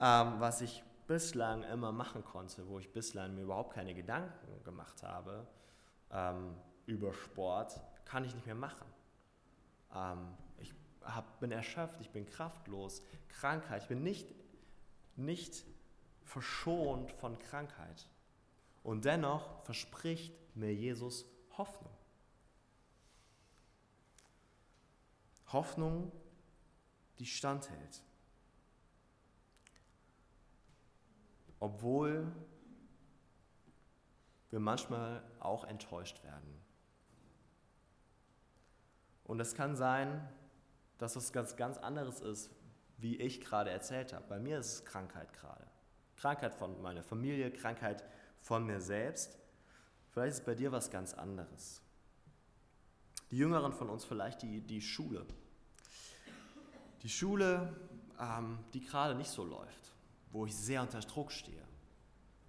ähm, 0.00 0.34
was 0.38 0.60
ich 0.60 0.84
bislang 1.08 1.64
immer 1.64 1.90
machen 1.90 2.24
konnte, 2.24 2.68
wo 2.68 2.78
ich 2.78 2.92
bislang 2.92 3.34
mir 3.34 3.42
überhaupt 3.42 3.74
keine 3.74 3.94
Gedanken 3.94 4.62
gemacht 4.62 5.02
habe 5.02 5.46
ähm, 6.12 6.54
über 6.86 7.12
Sport, 7.12 7.80
kann 8.04 8.24
ich 8.24 8.34
nicht 8.34 8.46
mehr 8.46 8.54
machen. 8.54 8.86
Ähm, 9.92 10.36
ich 10.58 10.72
hab, 11.02 11.40
bin 11.40 11.50
erschöpft, 11.50 12.00
ich 12.00 12.10
bin 12.10 12.26
kraftlos, 12.26 13.02
Krankheit, 13.28 13.82
ich 13.82 13.88
bin 13.88 14.04
nicht, 14.04 14.32
nicht 15.16 15.64
verschont 16.22 17.10
von 17.12 17.36
Krankheit. 17.40 18.06
Und 18.82 19.04
dennoch 19.04 19.62
verspricht 19.64 20.34
mir 20.56 20.74
Jesus 20.74 21.26
Hoffnung. 21.56 21.92
Hoffnung, 25.52 26.12
die 27.18 27.26
standhält. 27.26 28.02
Obwohl 31.58 32.32
wir 34.50 34.60
manchmal 34.60 35.22
auch 35.38 35.64
enttäuscht 35.64 36.22
werden. 36.24 36.60
Und 39.24 39.38
es 39.40 39.54
kann 39.54 39.76
sein, 39.76 40.28
dass 40.98 41.16
es 41.16 41.32
ganz, 41.32 41.56
ganz 41.56 41.78
anderes 41.78 42.20
ist, 42.20 42.50
wie 42.98 43.16
ich 43.16 43.40
gerade 43.40 43.70
erzählt 43.70 44.12
habe. 44.12 44.24
Bei 44.28 44.38
mir 44.38 44.58
ist 44.58 44.72
es 44.72 44.84
Krankheit 44.84 45.32
gerade. 45.32 45.66
Krankheit 46.16 46.54
von 46.54 46.82
meiner 46.82 47.02
Familie, 47.02 47.50
Krankheit 47.50 48.04
von 48.40 48.66
mir 48.66 48.80
selbst. 48.80 49.38
Vielleicht 50.10 50.38
ist 50.38 50.44
bei 50.44 50.54
dir 50.54 50.72
was 50.72 50.90
ganz 50.90 51.14
anderes. 51.14 51.82
Die 53.30 53.38
Jüngeren 53.38 53.72
von 53.72 53.88
uns 53.88 54.04
vielleicht 54.04 54.42
die, 54.42 54.60
die 54.60 54.80
Schule. 54.82 55.24
Die 57.02 57.08
Schule, 57.08 57.76
ähm, 58.18 58.58
die 58.74 58.80
gerade 58.80 59.14
nicht 59.14 59.30
so 59.30 59.44
läuft, 59.44 59.94
wo 60.32 60.46
ich 60.46 60.54
sehr 60.54 60.82
unter 60.82 61.00
Druck 61.00 61.32
stehe, 61.32 61.62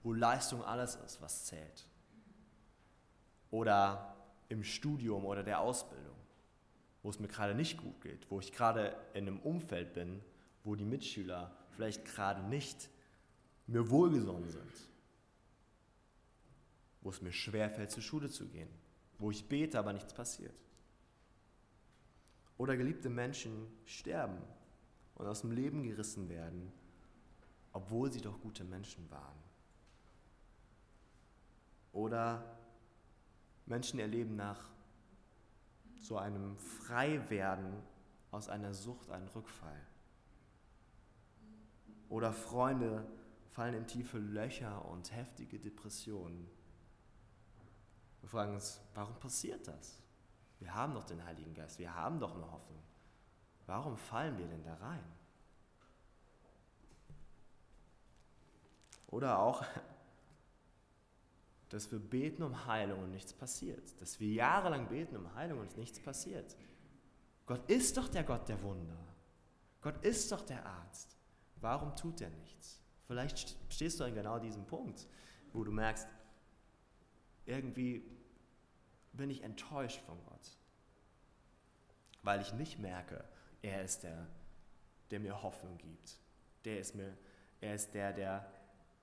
wo 0.03 0.13
Leistung 0.13 0.63
alles 0.63 0.95
ist, 0.95 1.21
was 1.21 1.45
zählt. 1.45 1.87
oder 3.51 4.15
im 4.49 4.63
Studium 4.63 5.25
oder 5.25 5.43
der 5.43 5.59
Ausbildung, 5.59 6.15
wo 7.03 7.09
es 7.09 7.19
mir 7.19 7.27
gerade 7.27 7.53
nicht 7.53 7.77
gut 7.77 8.01
geht, 8.01 8.29
wo 8.29 8.39
ich 8.39 8.51
gerade 8.51 8.95
in 9.13 9.27
einem 9.27 9.39
Umfeld 9.39 9.93
bin, 9.93 10.21
wo 10.63 10.75
die 10.75 10.85
Mitschüler 10.85 11.51
vielleicht 11.71 12.05
gerade 12.05 12.41
nicht 12.43 12.89
mir 13.67 13.89
wohlgesonnen 13.89 14.49
sind, 14.49 14.71
wo 17.01 17.09
es 17.09 17.21
mir 17.21 17.31
schwerfällt, 17.31 17.91
zur 17.91 18.03
Schule 18.03 18.29
zu 18.29 18.47
gehen, 18.47 18.69
wo 19.17 19.31
ich 19.31 19.47
bete, 19.47 19.77
aber 19.79 19.93
nichts 19.93 20.13
passiert. 20.13 20.55
Oder 22.57 22.77
geliebte 22.77 23.09
Menschen 23.09 23.67
sterben 23.85 24.37
und 25.15 25.27
aus 25.27 25.41
dem 25.41 25.51
Leben 25.51 25.83
gerissen 25.83 26.29
werden, 26.29 26.71
obwohl 27.73 28.11
sie 28.11 28.21
doch 28.21 28.39
gute 28.41 28.63
Menschen 28.63 29.09
waren. 29.09 29.37
Oder 31.91 32.57
Menschen 33.65 33.99
erleben 33.99 34.35
nach 34.35 34.69
so 35.99 36.17
einem 36.17 36.57
Freiwerden 36.57 37.73
aus 38.31 38.49
einer 38.49 38.73
Sucht 38.73 39.09
einen 39.09 39.27
Rückfall. 39.27 39.81
Oder 42.09 42.33
Freunde 42.33 43.05
fallen 43.51 43.73
in 43.73 43.87
tiefe 43.87 44.17
Löcher 44.17 44.85
und 44.85 45.15
heftige 45.15 45.59
Depressionen. 45.59 46.47
Wir 48.21 48.29
fragen 48.29 48.53
uns, 48.53 48.79
warum 48.93 49.19
passiert 49.19 49.67
das? 49.67 50.01
Wir 50.59 50.73
haben 50.73 50.93
doch 50.93 51.03
den 51.03 51.23
Heiligen 51.25 51.53
Geist, 51.53 51.79
wir 51.79 51.93
haben 51.93 52.19
doch 52.19 52.35
eine 52.35 52.49
Hoffnung. 52.51 52.83
Warum 53.65 53.97
fallen 53.97 54.37
wir 54.37 54.47
denn 54.47 54.63
da 54.63 54.75
rein? 54.75 55.03
Oder 59.07 59.39
auch, 59.39 59.65
dass 61.69 61.91
wir 61.91 61.99
beten 61.99 62.43
um 62.43 62.65
Heilung 62.65 63.03
und 63.03 63.11
nichts 63.11 63.33
passiert. 63.33 63.99
Dass 63.99 64.19
wir 64.19 64.31
jahrelang 64.31 64.87
beten 64.87 65.15
um 65.15 65.33
Heilung 65.35 65.59
und 65.59 65.77
nichts 65.77 65.99
passiert. 65.99 66.55
Gott 67.45 67.69
ist 67.69 67.97
doch 67.97 68.07
der 68.07 68.23
Gott 68.23 68.47
der 68.47 68.61
Wunder. 68.61 68.97
Gott 69.81 70.03
ist 70.05 70.31
doch 70.31 70.41
der 70.41 70.65
Arzt. 70.65 71.17
Warum 71.57 71.95
tut 71.95 72.21
er 72.21 72.29
nichts? 72.29 72.81
Vielleicht 73.07 73.57
stehst 73.69 73.99
du 73.99 74.03
an 74.03 74.13
genau 74.13 74.39
diesem 74.39 74.65
Punkt, 74.65 75.07
wo 75.53 75.63
du 75.63 75.71
merkst, 75.71 76.07
irgendwie 77.45 78.03
bin 79.13 79.29
ich 79.29 79.43
enttäuscht 79.43 80.01
von 80.01 80.17
Gott, 80.25 80.57
weil 82.23 82.41
ich 82.41 82.53
nicht 82.53 82.79
merke, 82.79 83.23
er 83.61 83.83
ist 83.83 84.03
der, 84.03 84.27
der 85.09 85.19
mir 85.19 85.41
Hoffnung 85.41 85.77
gibt. 85.77 86.17
Der 86.65 86.79
ist 86.79 86.95
mir, 86.95 87.17
er 87.59 87.75
ist 87.75 87.93
der, 87.93 88.13
der, 88.13 88.51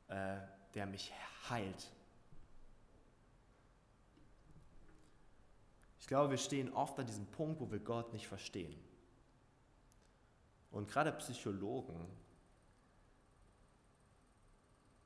äh, 0.09 0.38
der 0.75 0.87
mich 0.87 1.12
heilt. 1.49 1.92
Ich 6.00 6.07
glaube, 6.07 6.30
wir 6.30 6.38
stehen 6.38 6.73
oft 6.73 6.99
an 6.99 7.07
diesem 7.07 7.26
Punkt, 7.26 7.61
wo 7.61 7.71
wir 7.71 7.80
Gott 7.80 8.12
nicht 8.12 8.26
verstehen. 8.26 8.78
Und 10.71 10.88
gerade 10.88 11.12
Psychologen, 11.12 12.07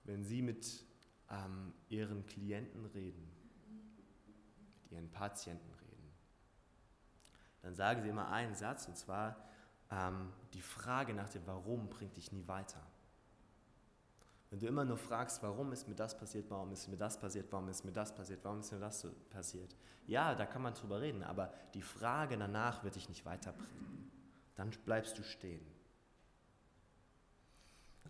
wenn 0.05 0.25
sie 0.25 0.43
mit 0.43 0.85
ähm, 1.33 1.73
ihren 1.89 2.25
Klienten 2.27 2.85
reden, 2.87 3.29
mit 4.83 4.93
ihren 4.93 5.11
Patienten 5.11 5.73
reden, 5.73 6.13
dann 7.63 7.75
sagen 7.75 8.03
sie 8.03 8.09
immer 8.09 8.29
einen 8.29 8.55
Satz, 8.55 8.87
und 8.87 8.97
zwar, 8.97 9.37
ähm, 9.91 10.33
die 10.53 10.63
Frage 10.63 11.15
nach 11.15 11.29
dem 11.29 11.47
Warum 11.47 11.89
bringt 11.89 12.17
dich 12.17 12.31
nie 12.33 12.47
weiter. 12.47 12.81
Wenn 14.51 14.61
du 14.61 14.67
immer 14.67 14.85
nur 14.85 14.99
fragst, 14.99 15.43
warum 15.43 15.73
ist 15.73 15.89
mir 15.89 15.95
das 15.95 16.17
passiert, 16.17 16.51
warum 16.51 16.73
ist 16.73 16.87
mir 16.87 16.99
das 16.99 17.19
passiert, 17.19 17.51
warum 17.51 17.69
ist 17.71 17.85
mir 17.85 17.93
das 17.93 18.15
passiert, 18.15 18.45
warum 18.45 18.61
ist 18.61 18.71
mir 18.71 18.81
das 18.81 19.07
passiert, 19.31 19.75
ja, 20.07 20.35
da 20.35 20.45
kann 20.45 20.61
man 20.61 20.75
drüber 20.75 21.01
reden, 21.01 21.23
aber 21.23 21.55
die 21.73 21.81
Frage 21.81 22.37
danach 22.37 22.85
wird 22.85 22.97
dich 22.97 23.09
nicht 23.09 23.25
weiterbringen. 23.25 24.11
Dann 24.57 24.71
bleibst 24.85 25.17
du 25.19 25.23
stehen. 25.23 25.65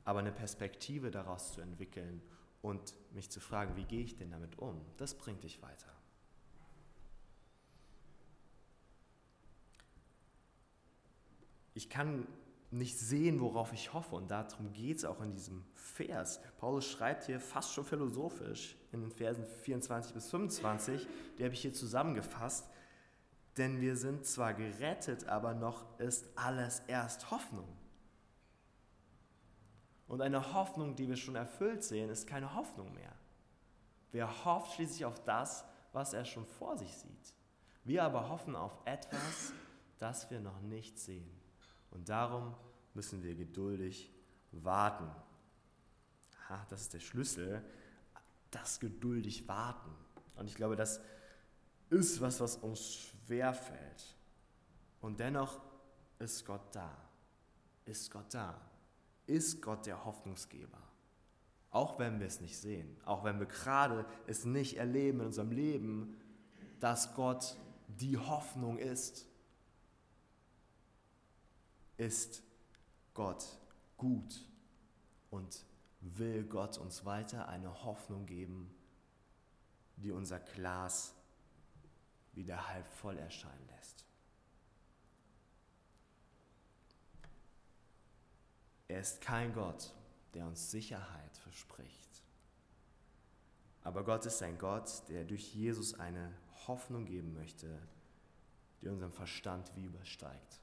Aber 0.04 0.18
eine 0.18 0.32
Perspektive 0.32 1.12
daraus 1.12 1.52
zu 1.52 1.60
entwickeln 1.60 2.22
und 2.62 2.94
mich 3.12 3.30
zu 3.30 3.40
fragen, 3.40 3.76
wie 3.76 3.84
gehe 3.84 4.02
ich 4.02 4.16
denn 4.16 4.30
damit 4.30 4.58
um, 4.58 4.80
das 4.96 5.14
bringt 5.14 5.42
dich 5.44 5.60
weiter. 5.62 5.92
Ich 11.74 11.90
kann 11.90 12.26
nicht 12.70 12.98
sehen, 12.98 13.40
worauf 13.40 13.72
ich 13.72 13.92
hoffe. 13.92 14.16
Und 14.16 14.30
darum 14.30 14.72
geht 14.72 14.98
es 14.98 15.04
auch 15.04 15.20
in 15.20 15.32
diesem 15.32 15.64
Vers. 15.74 16.40
Paulus 16.58 16.86
schreibt 16.86 17.24
hier 17.24 17.38
fast 17.40 17.72
schon 17.72 17.84
philosophisch 17.84 18.76
in 18.92 19.02
den 19.02 19.10
Versen 19.10 19.44
24 19.44 20.14
bis 20.14 20.30
25. 20.30 21.06
Die 21.38 21.44
habe 21.44 21.54
ich 21.54 21.60
hier 21.60 21.74
zusammengefasst. 21.74 22.68
Denn 23.58 23.82
wir 23.82 23.96
sind 23.96 24.24
zwar 24.24 24.54
gerettet, 24.54 25.26
aber 25.28 25.52
noch 25.54 25.98
ist 25.98 26.26
alles 26.36 26.80
erst 26.86 27.30
Hoffnung. 27.30 27.68
Und 30.12 30.20
eine 30.20 30.52
Hoffnung, 30.52 30.94
die 30.94 31.08
wir 31.08 31.16
schon 31.16 31.36
erfüllt 31.36 31.82
sehen, 31.82 32.10
ist 32.10 32.26
keine 32.26 32.54
Hoffnung 32.54 32.92
mehr. 32.92 33.14
Wer 34.10 34.44
hofft 34.44 34.74
schließlich 34.74 35.06
auf 35.06 35.24
das, 35.24 35.64
was 35.94 36.12
er 36.12 36.26
schon 36.26 36.44
vor 36.44 36.76
sich 36.76 36.94
sieht. 36.94 37.34
Wir 37.84 38.04
aber 38.04 38.28
hoffen 38.28 38.54
auf 38.54 38.76
etwas, 38.84 39.54
das 39.98 40.30
wir 40.30 40.40
noch 40.40 40.60
nicht 40.60 40.98
sehen. 40.98 41.30
Und 41.92 42.10
darum 42.10 42.54
müssen 42.92 43.22
wir 43.22 43.34
geduldig 43.34 44.12
warten. 44.50 45.10
Aha, 46.44 46.66
das 46.68 46.82
ist 46.82 46.92
der 46.92 47.00
Schlüssel, 47.00 47.64
das 48.50 48.80
geduldig 48.80 49.48
warten. 49.48 49.96
Und 50.36 50.46
ich 50.46 50.56
glaube, 50.56 50.76
das 50.76 51.00
ist 51.88 52.20
was, 52.20 52.38
was 52.38 52.56
uns 52.56 52.96
schwer 52.96 53.54
fällt. 53.54 54.14
Und 55.00 55.20
dennoch 55.20 55.58
ist 56.18 56.44
Gott 56.44 56.74
da. 56.74 56.94
Ist 57.86 58.10
Gott 58.10 58.34
da. 58.34 58.60
Ist 59.26 59.62
Gott 59.62 59.86
der 59.86 60.04
Hoffnungsgeber. 60.04 60.78
Auch 61.70 61.98
wenn 61.98 62.20
wir 62.20 62.26
es 62.26 62.40
nicht 62.40 62.58
sehen, 62.58 62.96
auch 63.04 63.24
wenn 63.24 63.38
wir 63.38 63.46
gerade 63.46 64.04
es 64.26 64.44
nicht 64.44 64.76
erleben 64.76 65.20
in 65.20 65.26
unserem 65.26 65.52
Leben, 65.52 66.16
dass 66.80 67.14
Gott 67.14 67.56
die 67.88 68.18
Hoffnung 68.18 68.78
ist 68.78 69.26
ist 72.02 72.42
Gott 73.14 73.44
gut 73.96 74.44
und 75.30 75.64
will 76.00 76.44
Gott 76.44 76.78
uns 76.78 77.04
weiter 77.04 77.48
eine 77.48 77.84
Hoffnung 77.84 78.26
geben, 78.26 78.74
die 79.96 80.10
unser 80.10 80.40
Glas 80.40 81.14
wieder 82.32 82.68
halb 82.68 82.88
voll 82.88 83.18
erscheinen 83.18 83.68
lässt. 83.76 84.04
Er 88.92 89.00
ist 89.00 89.22
kein 89.22 89.54
Gott, 89.54 89.90
der 90.34 90.44
uns 90.44 90.70
Sicherheit 90.70 91.38
verspricht. 91.38 92.22
Aber 93.82 94.04
Gott 94.04 94.26
ist 94.26 94.42
ein 94.42 94.58
Gott, 94.58 95.08
der 95.08 95.24
durch 95.24 95.54
Jesus 95.54 95.98
eine 95.98 96.30
Hoffnung 96.66 97.06
geben 97.06 97.32
möchte, 97.32 97.78
die 98.82 98.88
unseren 98.88 99.10
Verstand 99.10 99.74
wie 99.76 99.84
übersteigt. 99.86 100.60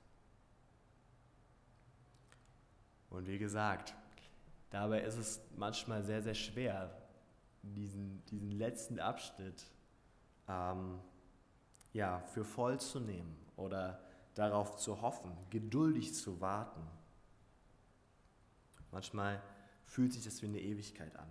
Und 3.09 3.25
wie 3.25 3.39
gesagt, 3.39 3.95
dabei 4.69 5.01
ist 5.01 5.17
es 5.17 5.41
manchmal 5.57 6.03
sehr, 6.03 6.21
sehr 6.21 6.35
schwer, 6.35 6.95
diesen, 7.63 8.23
diesen 8.25 8.51
letzten 8.51 8.99
Abschnitt 8.99 9.65
ähm, 10.47 10.99
ja, 11.93 12.19
für 12.19 12.45
voll 12.45 12.79
zu 12.79 12.99
nehmen 12.99 13.35
oder 13.55 13.99
darauf 14.35 14.77
zu 14.77 15.01
hoffen, 15.01 15.35
geduldig 15.49 16.13
zu 16.13 16.39
warten. 16.39 16.98
Manchmal 18.91 19.41
fühlt 19.85 20.13
sich 20.13 20.23
das 20.23 20.41
wie 20.41 20.47
eine 20.47 20.59
Ewigkeit 20.59 21.15
an. 21.15 21.27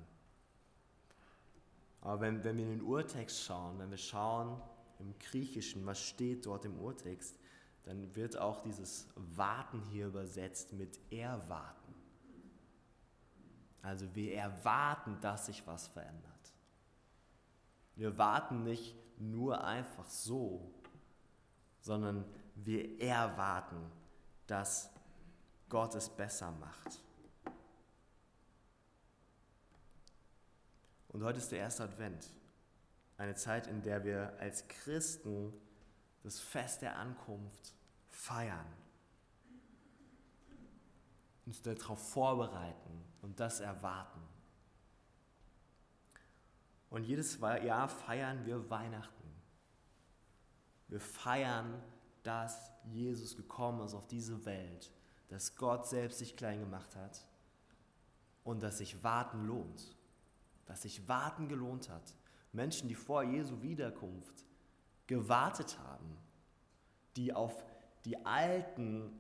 Aber 2.01 2.21
wenn, 2.21 2.44
wenn 2.44 2.57
wir 2.57 2.64
in 2.64 2.71
den 2.71 2.83
Urtext 2.83 3.42
schauen, 3.42 3.79
wenn 3.79 3.90
wir 3.90 3.99
schauen 3.99 4.61
im 4.99 5.18
Griechischen, 5.18 5.85
was 5.87 6.01
steht 6.01 6.47
dort 6.47 6.64
im 6.64 6.79
Urtext, 6.79 7.38
dann 7.85 8.14
wird 8.14 8.37
auch 8.37 8.61
dieses 8.61 9.09
Warten 9.14 9.81
hier 9.90 10.07
übersetzt 10.07 10.73
mit 10.73 10.99
Erwarten. 11.11 11.94
Also 13.83 14.14
wir 14.14 14.35
erwarten, 14.35 15.16
dass 15.21 15.47
sich 15.47 15.66
was 15.66 15.88
verändert. 15.88 16.25
Wir 17.97 18.16
warten 18.18 18.62
nicht 18.62 18.94
nur 19.18 19.64
einfach 19.64 20.07
so, 20.07 20.73
sondern 21.81 22.25
wir 22.55 23.01
erwarten, 23.01 23.81
dass 24.47 24.90
Gott 25.68 25.94
es 25.94 26.09
besser 26.09 26.51
macht. 26.53 27.01
Und 31.09 31.23
heute 31.25 31.38
ist 31.38 31.51
der 31.51 31.61
erste 31.61 31.85
Advent, 31.85 32.29
eine 33.16 33.35
Zeit, 33.35 33.66
in 33.66 33.83
der 33.83 34.05
wir 34.05 34.35
als 34.38 34.66
Christen 34.68 35.53
das 36.23 36.38
Fest 36.38 36.83
der 36.83 36.97
Ankunft 36.97 37.75
feiern, 38.09 38.66
uns 41.47 41.62
darauf 41.62 42.11
vorbereiten 42.11 43.05
und 43.23 43.40
das 43.40 43.61
erwarten. 43.61 44.21
Und 46.90 47.05
jedes 47.05 47.38
Jahr 47.38 47.88
feiern 47.88 48.44
wir 48.47 48.68
Weihnachten. 48.71 49.29
Wir 50.88 51.01
feiern, 51.01 51.83
dass 52.23 52.73
Jesus 52.85 53.37
gekommen 53.37 53.85
ist 53.85 53.94
auf 53.94 54.07
diese 54.07 54.44
Welt, 54.44 54.90
dass 55.29 55.57
Gott 55.57 55.87
selbst 55.87 56.18
sich 56.18 56.37
klein 56.37 56.61
gemacht 56.61 56.97
hat 56.97 57.27
und 58.44 58.62
dass 58.62 58.79
sich 58.79 59.03
Warten 59.03 59.47
lohnt. 59.47 59.98
Dass 60.69 60.83
sich 60.83 61.09
Warten 61.09 61.49
gelohnt 61.49 61.89
hat. 61.89 62.15
Menschen, 62.53 62.89
die 62.89 62.95
vor 62.95 63.25
Jesu 63.25 63.61
Wiederkunft 63.63 64.45
gewartet 65.07 65.79
haben, 65.81 66.17
die 67.17 67.33
auf 67.33 67.65
die 68.05 68.25
alten, 68.25 69.11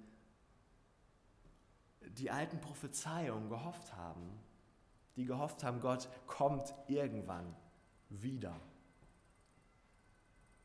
die 2.00 2.30
alten 2.30 2.60
Prophezeiungen 2.60 3.48
gehofft 3.48 3.94
haben, 3.96 4.38
die 5.16 5.24
gehofft 5.24 5.64
haben, 5.64 5.80
Gott 5.80 6.08
kommt 6.26 6.72
irgendwann 6.86 7.56
wieder. 8.08 8.54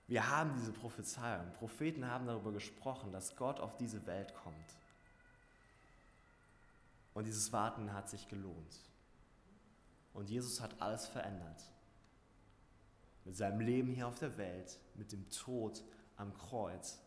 Wir 0.07 0.29
haben 0.29 0.53
diese 0.53 0.71
Prophezeiung. 0.71 1.51
Propheten 1.53 2.05
haben 2.05 2.27
darüber 2.27 2.51
gesprochen, 2.51 3.11
dass 3.11 3.35
Gott 3.35 3.59
auf 3.59 3.77
diese 3.77 4.05
Welt 4.05 4.33
kommt. 4.35 4.77
Und 7.13 7.25
dieses 7.25 7.51
Warten 7.51 7.93
hat 7.93 8.09
sich 8.09 8.27
gelohnt. 8.27 8.79
Und 10.13 10.29
Jesus 10.29 10.61
hat 10.61 10.79
alles 10.81 11.07
verändert. 11.07 11.69
Mit 13.25 13.35
seinem 13.35 13.61
Leben 13.61 13.89
hier 13.89 14.07
auf 14.07 14.19
der 14.19 14.37
Welt, 14.37 14.79
mit 14.95 15.11
dem 15.11 15.29
Tod 15.29 15.83
am 16.17 16.33
Kreuz, 16.33 16.99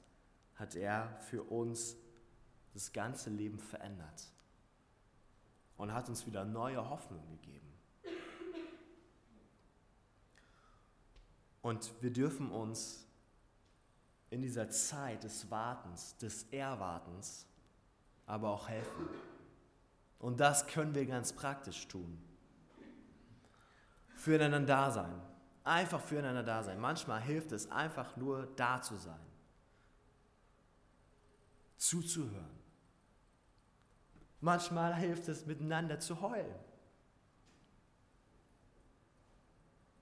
hat 0.56 0.74
er 0.74 1.16
für 1.20 1.42
uns 1.42 1.96
das 2.72 2.92
ganze 2.92 3.30
Leben 3.30 3.58
verändert 3.58 4.30
und 5.76 5.92
hat 5.92 6.08
uns 6.08 6.26
wieder 6.26 6.44
neue 6.44 6.88
Hoffnung 6.88 7.26
gegeben. 7.28 7.72
Und 11.62 11.90
wir 12.00 12.12
dürfen 12.12 12.50
uns 12.50 13.06
in 14.30 14.42
dieser 14.42 14.70
Zeit 14.70 15.24
des 15.24 15.50
Wartens, 15.50 16.16
des 16.18 16.44
Erwartens, 16.52 17.46
aber 18.24 18.50
auch 18.50 18.68
helfen. 18.68 19.08
Und 20.18 20.40
das 20.40 20.66
können 20.66 20.94
wir 20.94 21.06
ganz 21.06 21.32
praktisch 21.32 21.88
tun. 21.88 22.18
Füreinander 24.26 24.66
da 24.66 24.90
sein. 24.90 25.22
Einfach 25.62 26.00
füreinander 26.00 26.42
da 26.42 26.60
sein. 26.60 26.80
Manchmal 26.80 27.22
hilft 27.22 27.52
es 27.52 27.70
einfach 27.70 28.16
nur 28.16 28.48
da 28.56 28.82
zu 28.82 28.96
sein. 28.96 29.24
Zuzuhören. 31.76 32.58
Manchmal 34.40 34.96
hilft 34.96 35.28
es 35.28 35.46
miteinander 35.46 36.00
zu 36.00 36.20
heulen. 36.20 36.58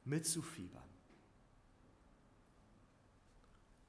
Mitzufiebern. 0.07 0.89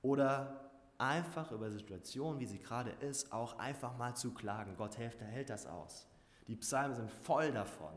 Oder 0.02 0.70
einfach 0.98 1.50
über 1.54 1.72
Situationen, 1.72 2.42
wie 2.42 2.46
sie 2.46 2.60
gerade 2.60 2.92
ist, 2.92 3.32
auch 3.32 3.58
einfach 3.58 3.96
mal 3.96 4.14
zu 4.18 4.34
klagen. 4.34 4.76
Gott 4.76 4.96
hilft, 4.96 5.22
er 5.22 5.28
hält 5.28 5.50
das 5.50 5.66
aus. 5.66 6.10
Die 6.48 6.58
Psalmen 6.58 6.94
sind 6.94 7.10
voll 7.10 7.54
davon, 7.54 7.94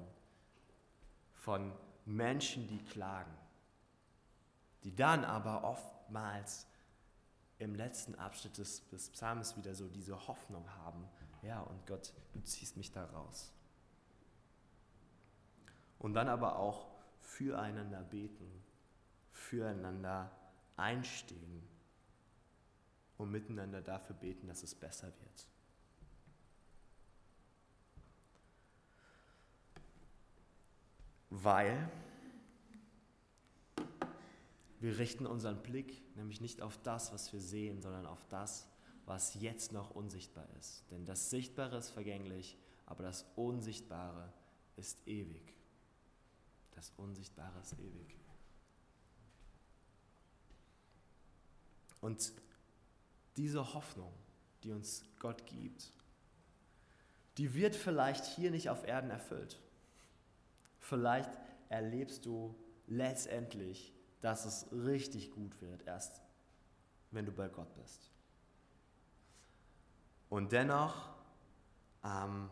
von 1.34 1.72
Menschen, 2.08 2.66
die 2.68 2.78
klagen, 2.78 3.36
die 4.84 4.94
dann 4.94 5.24
aber 5.24 5.64
oftmals 5.64 6.66
im 7.58 7.74
letzten 7.74 8.14
Abschnitt 8.14 8.58
des, 8.58 8.88
des 8.88 9.10
Psalms 9.10 9.56
wieder 9.56 9.74
so 9.74 9.88
diese 9.88 10.28
Hoffnung 10.28 10.68
haben, 10.76 11.04
ja, 11.42 11.60
und 11.60 11.86
Gott, 11.86 12.12
du 12.32 12.40
ziehst 12.40 12.76
mich 12.76 12.90
da 12.90 13.04
raus. 13.04 13.52
Und 15.98 16.14
dann 16.14 16.28
aber 16.28 16.58
auch 16.58 16.88
füreinander 17.20 18.02
beten, 18.02 18.62
füreinander 19.32 20.30
einstehen 20.76 21.68
und 23.16 23.30
miteinander 23.30 23.82
dafür 23.82 24.16
beten, 24.16 24.46
dass 24.46 24.62
es 24.62 24.74
besser 24.74 25.08
wird. 25.08 25.48
Weil 31.42 31.90
wir 34.80 34.98
richten 34.98 35.26
unseren 35.26 35.62
Blick 35.62 36.02
nämlich 36.16 36.40
nicht 36.40 36.62
auf 36.62 36.78
das, 36.82 37.12
was 37.12 37.32
wir 37.32 37.40
sehen, 37.40 37.80
sondern 37.80 38.06
auf 38.06 38.24
das, 38.28 38.68
was 39.06 39.34
jetzt 39.34 39.72
noch 39.72 39.90
unsichtbar 39.90 40.46
ist. 40.58 40.84
Denn 40.90 41.04
das 41.04 41.30
Sichtbare 41.30 41.76
ist 41.78 41.90
vergänglich, 41.90 42.56
aber 42.86 43.02
das 43.02 43.24
Unsichtbare 43.36 44.32
ist 44.76 44.98
ewig. 45.06 45.54
Das 46.72 46.92
Unsichtbare 46.96 47.58
ist 47.60 47.74
ewig. 47.74 48.16
Und 52.00 52.32
diese 53.36 53.74
Hoffnung, 53.74 54.12
die 54.62 54.72
uns 54.72 55.04
Gott 55.18 55.46
gibt, 55.46 55.92
die 57.36 57.54
wird 57.54 57.76
vielleicht 57.76 58.24
hier 58.24 58.50
nicht 58.50 58.70
auf 58.70 58.86
Erden 58.86 59.10
erfüllt. 59.10 59.58
Vielleicht 60.88 61.38
erlebst 61.68 62.24
du 62.24 62.54
letztendlich, 62.86 63.92
dass 64.22 64.46
es 64.46 64.72
richtig 64.72 65.30
gut 65.32 65.60
wird, 65.60 65.86
erst 65.86 66.22
wenn 67.10 67.26
du 67.26 67.32
bei 67.32 67.48
Gott 67.48 67.74
bist. 67.74 68.10
Und 70.30 70.52
dennoch 70.52 71.10
ähm, 72.02 72.48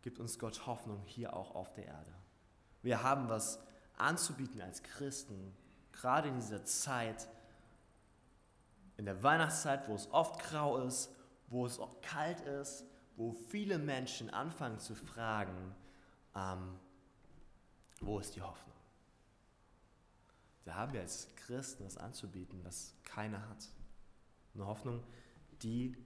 gibt 0.00 0.18
uns 0.20 0.38
Gott 0.38 0.66
Hoffnung 0.66 1.02
hier 1.04 1.36
auch 1.36 1.54
auf 1.54 1.74
der 1.74 1.84
Erde. 1.84 2.14
Wir 2.80 3.02
haben 3.02 3.28
was 3.28 3.60
anzubieten 3.98 4.62
als 4.62 4.82
Christen, 4.82 5.54
gerade 5.92 6.28
in 6.28 6.36
dieser 6.36 6.64
Zeit, 6.64 7.28
in 8.96 9.04
der 9.04 9.22
Weihnachtszeit, 9.22 9.86
wo 9.86 9.94
es 9.94 10.10
oft 10.12 10.38
grau 10.40 10.78
ist, 10.78 11.14
wo 11.48 11.66
es 11.66 11.78
auch 11.78 12.00
kalt 12.00 12.40
ist, 12.40 12.86
wo 13.16 13.32
viele 13.32 13.76
Menschen 13.76 14.30
anfangen 14.30 14.78
zu 14.78 14.94
fragen, 14.94 15.74
ähm, 16.34 16.78
wo 18.00 18.18
ist 18.18 18.34
die 18.36 18.42
Hoffnung? 18.42 18.76
Da 20.64 20.74
haben 20.74 20.92
wir 20.92 21.00
als 21.00 21.28
Christen 21.36 21.84
was 21.84 21.96
anzubieten, 21.96 22.60
was 22.64 22.94
keiner 23.04 23.48
hat. 23.48 23.68
Eine 24.54 24.66
Hoffnung, 24.66 25.02
die 25.62 25.96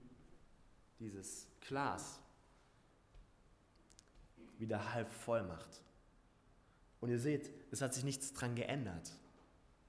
dieses 0.99 1.47
Glas 1.61 2.19
wieder 4.59 4.93
halb 4.93 5.11
voll 5.11 5.43
macht. 5.43 5.81
Und 6.99 7.09
ihr 7.09 7.19
seht, 7.19 7.49
es 7.71 7.81
hat 7.81 7.93
sich 7.93 8.03
nichts 8.03 8.33
dran 8.33 8.55
geändert. 8.55 9.11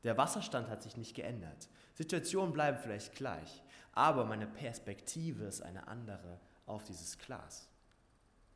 Der 0.03 0.17
Wasserstand 0.17 0.69
hat 0.69 0.83
sich 0.83 0.97
nicht 0.97 1.15
geändert. 1.15 1.69
Situationen 1.95 2.53
bleiben 2.53 2.79
vielleicht 2.79 3.15
gleich, 3.15 3.63
aber 3.93 4.25
meine 4.25 4.47
Perspektive 4.47 5.45
ist 5.45 5.61
eine 5.61 5.87
andere 5.87 6.41
auf 6.67 6.83
dieses 6.85 7.19
Glas. 7.19 7.69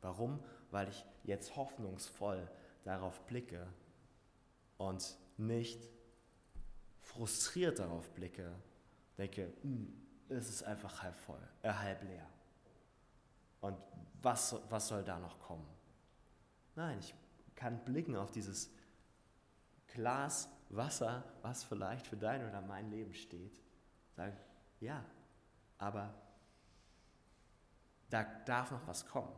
Warum? 0.01 0.43
Weil 0.71 0.89
ich 0.89 1.05
jetzt 1.23 1.55
hoffnungsvoll 1.55 2.49
darauf 2.87 3.19
blicke 3.25 3.67
und 4.77 5.17
nicht 5.35 5.89
frustriert 7.01 7.79
darauf 7.79 8.09
blicke, 8.13 8.51
denke, 9.17 9.53
hm, 9.61 9.93
es 10.29 10.49
ist 10.49 10.63
einfach 10.63 11.03
halb 11.03 11.15
voll, 11.15 11.41
äh, 11.63 11.71
halb 11.71 12.01
leer. 12.03 12.27
Und 13.59 13.77
was, 14.21 14.55
was 14.69 14.87
soll 14.87 15.03
da 15.03 15.19
noch 15.19 15.39
kommen? 15.39 15.67
Nein, 16.75 16.99
ich 16.99 17.13
kann 17.55 17.83
blicken 17.83 18.15
auf 18.15 18.31
dieses 18.31 18.71
Glas 19.87 20.49
Wasser, 20.69 21.23
was 21.41 21.63
vielleicht 21.63 22.07
für 22.07 22.17
dein 22.17 22.47
oder 22.47 22.61
mein 22.61 22.89
Leben 22.89 23.13
steht. 23.13 23.61
Sagen, 24.15 24.35
ja, 24.79 25.03
aber 25.77 26.13
da 28.09 28.23
darf 28.45 28.71
noch 28.71 28.85
was 28.87 29.05
kommen. 29.05 29.33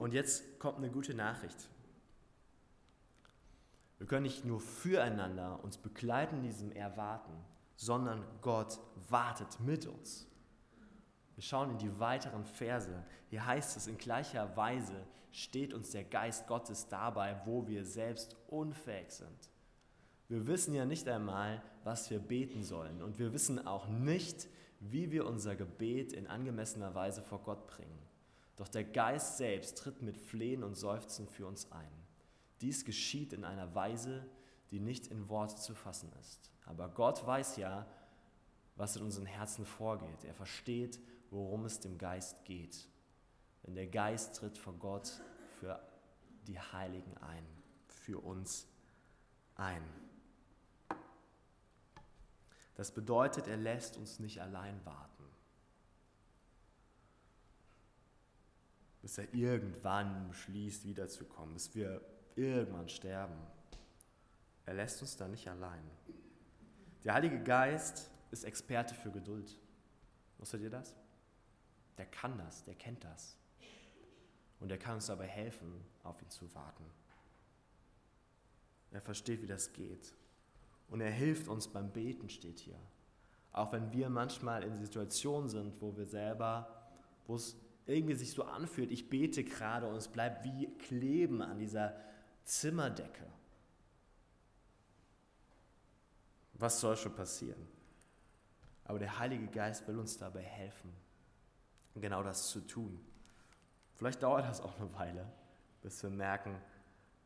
Und 0.00 0.14
jetzt 0.14 0.58
kommt 0.58 0.78
eine 0.78 0.90
gute 0.90 1.12
Nachricht. 1.12 1.68
Wir 3.98 4.06
können 4.06 4.22
nicht 4.22 4.46
nur 4.46 4.58
füreinander 4.58 5.62
uns 5.62 5.76
begleiten 5.76 6.36
in 6.36 6.42
diesem 6.44 6.72
Erwarten, 6.72 7.34
sondern 7.76 8.24
Gott 8.40 8.80
wartet 9.10 9.60
mit 9.60 9.86
uns. 9.86 10.26
Wir 11.34 11.42
schauen 11.42 11.72
in 11.72 11.76
die 11.76 12.00
weiteren 12.00 12.46
Verse. 12.46 13.04
Hier 13.28 13.44
heißt 13.44 13.76
es, 13.76 13.88
in 13.88 13.98
gleicher 13.98 14.56
Weise 14.56 15.04
steht 15.32 15.74
uns 15.74 15.90
der 15.90 16.04
Geist 16.04 16.46
Gottes 16.46 16.88
dabei, 16.88 17.38
wo 17.44 17.66
wir 17.68 17.84
selbst 17.84 18.36
unfähig 18.48 19.10
sind. 19.10 19.50
Wir 20.28 20.46
wissen 20.46 20.72
ja 20.72 20.86
nicht 20.86 21.06
einmal, 21.08 21.62
was 21.84 22.10
wir 22.10 22.20
beten 22.20 22.62
sollen 22.62 23.02
und 23.02 23.18
wir 23.18 23.34
wissen 23.34 23.66
auch 23.66 23.86
nicht, 23.86 24.48
wie 24.80 25.10
wir 25.10 25.26
unser 25.26 25.56
Gebet 25.56 26.14
in 26.14 26.26
angemessener 26.26 26.94
Weise 26.94 27.20
vor 27.20 27.40
Gott 27.40 27.66
bringen. 27.66 28.09
Doch 28.60 28.68
der 28.68 28.84
Geist 28.84 29.38
selbst 29.38 29.78
tritt 29.78 30.02
mit 30.02 30.18
Flehen 30.18 30.62
und 30.62 30.74
Seufzen 30.74 31.26
für 31.26 31.46
uns 31.46 31.72
ein. 31.72 31.90
Dies 32.60 32.84
geschieht 32.84 33.32
in 33.32 33.42
einer 33.42 33.74
Weise, 33.74 34.28
die 34.70 34.80
nicht 34.80 35.06
in 35.06 35.30
Worte 35.30 35.56
zu 35.56 35.74
fassen 35.74 36.12
ist. 36.20 36.50
Aber 36.66 36.90
Gott 36.90 37.26
weiß 37.26 37.56
ja, 37.56 37.86
was 38.76 38.96
in 38.96 39.02
unseren 39.02 39.24
Herzen 39.24 39.64
vorgeht. 39.64 40.24
Er 40.26 40.34
versteht, 40.34 41.00
worum 41.30 41.64
es 41.64 41.80
dem 41.80 41.96
Geist 41.96 42.44
geht. 42.44 42.86
Denn 43.66 43.76
der 43.76 43.86
Geist 43.86 44.36
tritt 44.36 44.58
vor 44.58 44.74
Gott 44.74 45.10
für 45.58 45.80
die 46.46 46.60
Heiligen 46.60 47.16
ein, 47.16 47.46
für 47.86 48.22
uns 48.22 48.68
ein. 49.54 49.82
Das 52.74 52.92
bedeutet, 52.92 53.46
er 53.46 53.56
lässt 53.56 53.96
uns 53.96 54.18
nicht 54.18 54.42
allein 54.42 54.84
warten. 54.84 55.09
Bis 59.02 59.18
er 59.18 59.32
irgendwann 59.32 60.28
beschließt, 60.28 60.84
wiederzukommen, 60.84 61.54
bis 61.54 61.74
wir 61.74 62.00
irgendwann 62.36 62.88
sterben. 62.88 63.38
Er 64.66 64.74
lässt 64.74 65.00
uns 65.00 65.16
da 65.16 65.26
nicht 65.26 65.48
allein. 65.48 65.82
Der 67.04 67.14
Heilige 67.14 67.42
Geist 67.42 68.10
ist 68.30 68.44
Experte 68.44 68.94
für 68.94 69.10
Geduld. 69.10 69.58
Wusstet 70.38 70.62
ihr 70.62 70.70
das? 70.70 70.94
Der 71.98 72.06
kann 72.06 72.38
das, 72.38 72.64
der 72.64 72.74
kennt 72.74 73.04
das. 73.04 73.36
Und 74.60 74.70
er 74.70 74.78
kann 74.78 74.96
uns 74.96 75.06
dabei 75.06 75.26
helfen, 75.26 75.84
auf 76.02 76.20
ihn 76.22 76.30
zu 76.30 76.54
warten. 76.54 76.84
Er 78.90 79.00
versteht, 79.00 79.42
wie 79.42 79.46
das 79.46 79.72
geht. 79.72 80.14
Und 80.88 81.00
er 81.00 81.10
hilft 81.10 81.48
uns 81.48 81.68
beim 81.68 81.92
Beten, 81.92 82.28
steht 82.28 82.58
hier. 82.58 82.78
Auch 83.52 83.72
wenn 83.72 83.92
wir 83.92 84.10
manchmal 84.10 84.62
in 84.64 84.76
Situationen 84.76 85.48
sind, 85.48 85.80
wo 85.80 85.96
wir 85.96 86.06
selber, 86.06 86.68
wo 87.26 87.36
es 87.36 87.56
irgendwie 87.86 88.14
sich 88.14 88.32
so 88.32 88.44
anfühlt, 88.44 88.90
ich 88.90 89.08
bete 89.08 89.44
gerade 89.44 89.86
und 89.86 89.96
es 89.96 90.08
bleibt 90.08 90.44
wie 90.44 90.68
kleben 90.78 91.42
an 91.42 91.58
dieser 91.58 91.98
Zimmerdecke. 92.44 93.26
Was 96.54 96.80
soll 96.80 96.96
schon 96.96 97.14
passieren? 97.14 97.66
Aber 98.84 98.98
der 98.98 99.18
Heilige 99.18 99.46
Geist 99.46 99.86
will 99.88 99.98
uns 99.98 100.18
dabei 100.18 100.42
helfen, 100.42 100.92
genau 101.94 102.22
das 102.22 102.48
zu 102.48 102.60
tun. 102.60 103.00
Vielleicht 103.94 104.22
dauert 104.22 104.44
das 104.44 104.60
auch 104.60 104.76
eine 104.78 104.92
Weile, 104.94 105.26
bis 105.82 106.02
wir 106.02 106.10
merken, 106.10 106.60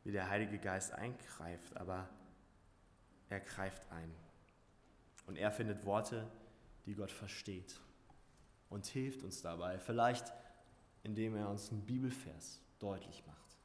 wie 0.04 0.12
der 0.12 0.28
Heilige 0.28 0.58
Geist 0.58 0.92
eingreift, 0.92 1.76
aber 1.76 2.08
er 3.28 3.40
greift 3.40 3.90
ein. 3.90 4.14
Und 5.26 5.36
er 5.36 5.50
findet 5.50 5.84
Worte, 5.84 6.30
die 6.86 6.94
Gott 6.94 7.10
versteht 7.10 7.80
und 8.68 8.86
hilft 8.86 9.22
uns 9.22 9.40
dabei. 9.40 9.78
Vielleicht, 9.78 10.32
indem 11.04 11.36
er 11.36 11.48
uns 11.48 11.70
einen 11.70 11.86
Bibelvers 11.86 12.60
deutlich 12.80 13.24
macht, 13.26 13.56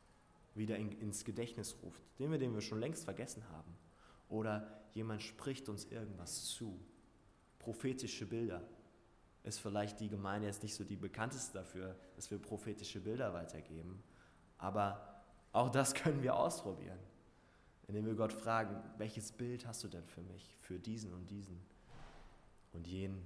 wieder 0.54 0.78
in, 0.78 0.92
ins 1.00 1.26
Gedächtnis 1.26 1.76
ruft, 1.82 2.04
den 2.20 2.32
wir, 2.32 2.38
den 2.38 2.54
wir 2.54 2.62
schon 2.62 2.80
längst 2.80 3.06
vergessen 3.06 3.44
haben. 3.50 3.76
Oder 4.30 4.68
jemand 4.94 5.24
spricht 5.24 5.68
uns 5.68 5.86
irgendwas 5.86 6.46
zu. 6.46 6.80
Prophetische 7.58 8.28
Bilder 8.28 8.62
ist 9.44 9.60
vielleicht 9.60 10.00
die 10.00 10.10
Gemeinde 10.10 10.46
jetzt 10.46 10.62
nicht 10.62 10.76
so 10.76 10.84
die 10.84 10.96
bekannteste 10.96 11.58
dafür, 11.58 11.96
dass 12.16 12.30
wir 12.30 12.38
prophetische 12.38 13.00
Bilder 13.00 13.34
weitergeben. 13.34 14.04
Aber 14.60 15.24
auch 15.52 15.70
das 15.70 15.94
können 15.96 16.22
wir 16.22 16.36
ausprobieren 16.36 17.00
indem 17.90 18.06
wir 18.06 18.14
Gott 18.14 18.32
fragen, 18.32 18.80
welches 19.00 19.32
Bild 19.32 19.66
hast 19.66 19.84
du 19.84 19.88
denn 19.88 20.06
für 20.06 20.22
mich, 20.22 20.56
für 20.62 20.78
diesen 20.78 21.12
und 21.12 21.28
diesen 21.32 21.60
und 22.72 22.88
jenen, 22.88 23.26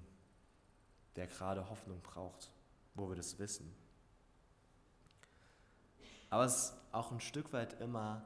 der 1.17 1.27
gerade 1.27 1.69
Hoffnung 1.69 2.01
braucht, 2.01 2.49
wo 2.95 3.09
wir 3.09 3.17
das 3.17 3.37
wissen. 3.39 3.69
Aber 6.33 6.45
es 6.45 6.55
ist 6.55 6.73
auch 6.91 7.11
ein 7.11 7.19
Stück 7.19 7.53
weit 7.53 7.79
immer 7.79 8.25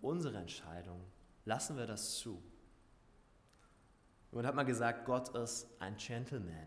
unsere 0.00 0.36
Entscheidung. 0.38 1.00
Lassen 1.44 1.76
wir 1.76 1.86
das 1.86 2.18
zu? 2.18 2.42
Und 4.32 4.44
hat 4.44 4.56
mal 4.56 4.64
gesagt, 4.64 5.04
Gott 5.04 5.28
ist 5.36 5.68
ein 5.78 5.96
Gentleman. 5.96 6.66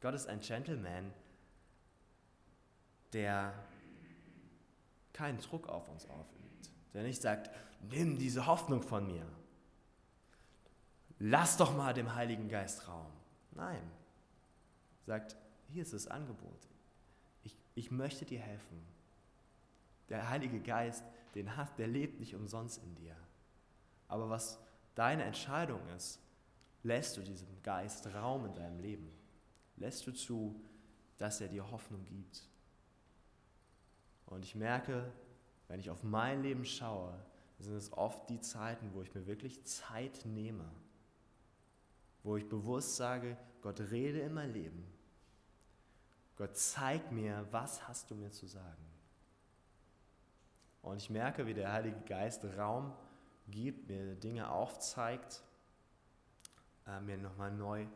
Gott 0.00 0.14
ist 0.14 0.28
ein 0.28 0.38
Gentleman, 0.38 1.12
der 3.12 3.52
keinen 5.12 5.40
Druck 5.40 5.68
auf 5.68 5.88
uns 5.88 6.08
aufübt 6.08 6.70
der 6.92 7.02
nicht 7.02 7.20
sagt, 7.20 7.50
nimm 7.90 8.18
diese 8.18 8.46
Hoffnung 8.46 8.80
von 8.80 9.04
mir. 9.04 9.26
Lass 11.18 11.56
doch 11.56 11.76
mal 11.76 11.92
dem 11.92 12.14
Heiligen 12.14 12.48
Geist 12.48 12.86
Raum. 12.86 13.10
Nein, 13.50 13.82
sagt, 15.04 15.34
hier 15.70 15.82
ist 15.82 15.92
das 15.92 16.06
Angebot. 16.06 16.68
Ich, 17.42 17.56
ich 17.74 17.90
möchte 17.90 18.24
dir 18.24 18.38
helfen. 18.38 18.94
Der 20.08 20.28
Heilige 20.28 20.60
Geist, 20.60 21.04
den 21.34 21.56
hast, 21.56 21.78
der 21.78 21.86
lebt 21.86 22.20
nicht 22.20 22.34
umsonst 22.34 22.82
in 22.82 22.94
dir. 22.94 23.16
Aber 24.08 24.28
was 24.28 24.60
deine 24.94 25.24
Entscheidung 25.24 25.80
ist, 25.96 26.20
lässt 26.82 27.16
du 27.16 27.22
diesem 27.22 27.62
Geist 27.62 28.06
Raum 28.14 28.46
in 28.46 28.54
deinem 28.54 28.78
Leben? 28.78 29.10
Lässt 29.76 30.06
du 30.06 30.12
zu, 30.12 30.60
dass 31.18 31.40
er 31.40 31.48
dir 31.48 31.70
Hoffnung 31.70 32.04
gibt? 32.04 32.48
Und 34.26 34.44
ich 34.44 34.54
merke, 34.54 35.12
wenn 35.68 35.80
ich 35.80 35.90
auf 35.90 36.02
mein 36.02 36.42
Leben 36.42 36.64
schaue, 36.64 37.14
sind 37.58 37.74
es 37.74 37.92
oft 37.92 38.28
die 38.28 38.40
Zeiten, 38.40 38.92
wo 38.92 39.02
ich 39.02 39.14
mir 39.14 39.26
wirklich 39.26 39.64
Zeit 39.64 40.24
nehme, 40.24 40.68
wo 42.22 42.36
ich 42.36 42.48
bewusst 42.48 42.96
sage, 42.96 43.36
Gott 43.62 43.80
rede 43.80 44.20
in 44.20 44.34
mein 44.34 44.52
Leben. 44.52 44.86
Gott 46.36 46.56
zeig 46.56 47.12
mir, 47.12 47.46
was 47.50 47.86
hast 47.86 48.10
du 48.10 48.14
mir 48.14 48.30
zu 48.30 48.46
sagen. 48.46 48.93
Und 50.84 50.98
ich 50.98 51.10
merke, 51.10 51.46
wie 51.46 51.54
der 51.54 51.72
Heilige 51.72 52.00
Geist 52.06 52.44
Raum 52.56 52.92
gibt, 53.48 53.88
mir 53.88 54.14
Dinge 54.14 54.50
aufzeigt, 54.50 55.42
äh, 56.86 57.00
mir 57.00 57.18
nochmal 57.18 57.50
neu 57.50 57.86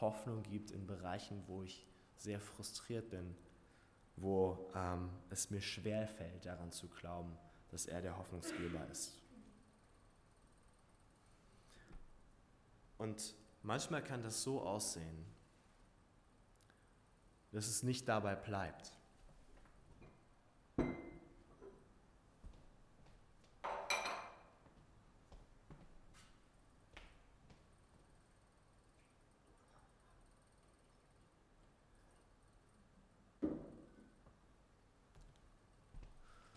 Hoffnung 0.00 0.42
gibt 0.42 0.70
in 0.70 0.86
Bereichen, 0.86 1.42
wo 1.46 1.62
ich 1.62 1.86
sehr 2.18 2.40
frustriert 2.40 3.08
bin 3.10 3.34
wo 4.16 4.70
ähm, 4.74 5.10
es 5.30 5.50
mir 5.50 5.60
schwer 5.60 6.06
fällt, 6.06 6.46
daran 6.46 6.70
zu 6.72 6.88
glauben, 6.88 7.36
dass 7.70 7.86
er 7.86 8.00
der 8.00 8.16
Hoffnungsgeber 8.16 8.86
ist. 8.90 9.18
Und 12.98 13.34
manchmal 13.62 14.02
kann 14.02 14.22
das 14.22 14.42
so 14.42 14.62
aussehen, 14.62 15.24
dass 17.50 17.66
es 17.66 17.82
nicht 17.82 18.08
dabei 18.08 18.34
bleibt. 18.34 18.93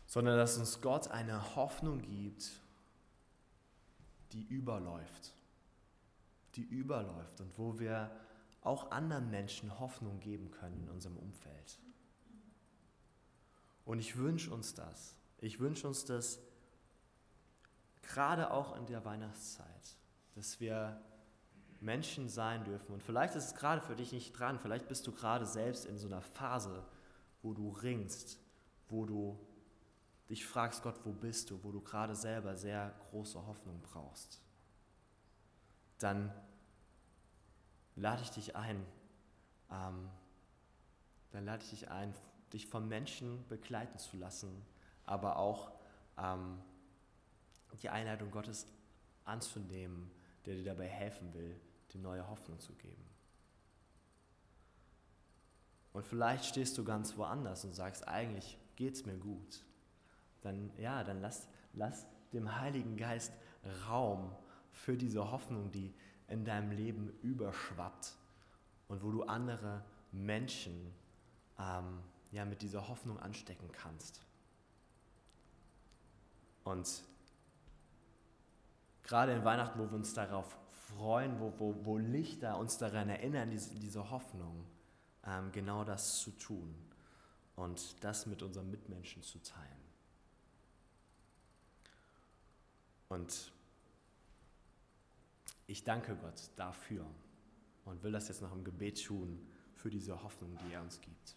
Sondern 0.07 0.37
dass 0.37 0.57
uns 0.57 0.81
Gott 0.81 1.09
eine 1.09 1.55
Hoffnung 1.55 2.01
gibt, 2.01 2.51
die 4.31 4.43
überläuft, 4.43 5.33
die 6.55 6.63
überläuft 6.63 7.39
und 7.41 7.57
wo 7.57 7.77
wir 7.77 8.09
auch 8.61 8.91
anderen 8.91 9.29
Menschen 9.29 9.79
Hoffnung 9.79 10.19
geben 10.19 10.49
können 10.49 10.81
in 10.83 10.89
unserem 10.89 11.17
Umfeld. 11.17 11.79
Und 13.85 13.99
ich 13.99 14.17
wünsche 14.17 14.51
uns 14.51 14.73
das. 14.73 15.15
Ich 15.39 15.59
wünsche 15.59 15.87
uns 15.87 16.05
das 16.05 16.39
gerade 18.01 18.51
auch 18.51 18.75
in 18.75 18.85
der 18.85 19.05
Weihnachtszeit, 19.05 19.95
dass 20.35 20.59
wir 20.59 20.99
Menschen 21.79 22.27
sein 22.27 22.63
dürfen. 22.63 22.93
Und 22.93 23.03
vielleicht 23.03 23.35
ist 23.35 23.45
es 23.45 23.55
gerade 23.55 23.81
für 23.81 23.95
dich 23.95 24.11
nicht 24.11 24.37
dran, 24.37 24.59
vielleicht 24.59 24.87
bist 24.87 25.05
du 25.07 25.11
gerade 25.11 25.45
selbst 25.45 25.85
in 25.85 25.97
so 25.97 26.07
einer 26.07 26.21
Phase, 26.21 26.83
wo 27.41 27.53
du 27.53 27.69
ringst, 27.69 28.39
wo 28.89 29.05
du 29.05 29.39
dich 30.29 30.45
fragst, 30.45 30.83
Gott, 30.83 30.99
wo 31.05 31.11
bist 31.11 31.49
du, 31.49 31.63
wo 31.63 31.71
du 31.71 31.81
gerade 31.81 32.15
selber 32.15 32.55
sehr 32.55 32.93
große 33.09 33.45
Hoffnung 33.45 33.81
brauchst, 33.81 34.41
dann 35.99 36.31
lade 37.95 38.21
ich 38.21 38.29
dich 38.31 38.55
ein, 38.55 38.85
ähm, 39.71 40.09
dann 41.31 41.45
lade 41.45 41.63
ich 41.63 41.69
dich 41.69 41.89
ein, 41.89 42.13
dich 42.53 42.67
von 42.67 42.87
Menschen 42.87 43.45
begleiten 43.47 43.97
zu 43.97 44.17
lassen, 44.17 44.65
aber 45.05 45.37
auch 45.37 45.71
ähm, 46.17 46.59
die 47.81 47.89
Einladung 47.89 48.31
Gottes 48.31 48.67
anzunehmen, 49.23 50.11
der 50.45 50.55
dir 50.55 50.63
dabei 50.63 50.87
helfen 50.87 51.33
will, 51.33 51.59
dir 51.93 51.99
neue 51.99 52.27
Hoffnung 52.27 52.59
zu 52.59 52.73
geben. 52.73 53.03
Und 55.93 56.05
vielleicht 56.05 56.45
stehst 56.45 56.77
du 56.77 56.83
ganz 56.83 57.17
woanders 57.17 57.65
und 57.65 57.73
sagst, 57.73 58.07
eigentlich 58.07 58.57
geht 58.75 58.93
es 58.93 59.05
mir 59.05 59.17
gut 59.17 59.63
dann 60.41 60.71
ja, 60.77 61.03
dann 61.03 61.21
lass, 61.21 61.47
lass 61.73 62.05
dem 62.33 62.59
Heiligen 62.59 62.97
Geist 62.97 63.33
Raum 63.87 64.31
für 64.71 64.95
diese 64.97 65.31
Hoffnung, 65.31 65.71
die 65.71 65.93
in 66.27 66.45
deinem 66.45 66.71
Leben 66.71 67.09
überschwappt 67.21 68.13
und 68.87 69.03
wo 69.03 69.11
du 69.11 69.23
andere 69.23 69.83
Menschen 70.11 70.93
ähm, 71.59 71.99
ja, 72.31 72.45
mit 72.45 72.61
dieser 72.61 72.87
Hoffnung 72.87 73.19
anstecken 73.19 73.71
kannst. 73.71 74.21
Und 76.63 77.03
gerade 79.03 79.31
in 79.33 79.43
Weihnachten, 79.45 79.79
wo 79.79 79.85
wir 79.85 79.95
uns 79.95 80.13
darauf 80.13 80.57
freuen, 80.95 81.39
wo, 81.39 81.53
wo, 81.57 81.75
wo 81.85 81.97
Lichter 81.97 82.57
uns 82.57 82.77
daran 82.77 83.09
erinnern, 83.09 83.49
diese, 83.49 83.77
diese 83.79 84.09
Hoffnung, 84.11 84.65
ähm, 85.25 85.51
genau 85.51 85.83
das 85.83 86.19
zu 86.19 86.31
tun 86.31 86.75
und 87.55 88.03
das 88.03 88.25
mit 88.25 88.41
unseren 88.41 88.69
Mitmenschen 88.69 89.23
zu 89.23 89.41
teilen. 89.41 89.86
Und 93.09 93.51
ich 95.65 95.83
danke 95.83 96.15
Gott 96.15 96.49
dafür 96.55 97.05
und 97.85 98.03
will 98.03 98.11
das 98.11 98.27
jetzt 98.27 98.41
noch 98.41 98.53
im 98.53 98.63
Gebet 98.63 99.03
tun 99.05 99.45
für 99.73 99.89
diese 99.89 100.23
Hoffnung, 100.23 100.57
die 100.57 100.73
er 100.73 100.81
uns 100.81 100.99
gibt. 101.01 101.35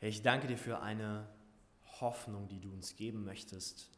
Ich 0.00 0.22
danke 0.22 0.48
dir 0.48 0.58
für 0.58 0.80
eine 0.80 1.28
Hoffnung, 2.00 2.48
die 2.48 2.58
du 2.58 2.72
uns 2.72 2.96
geben 2.96 3.24
möchtest, 3.24 3.88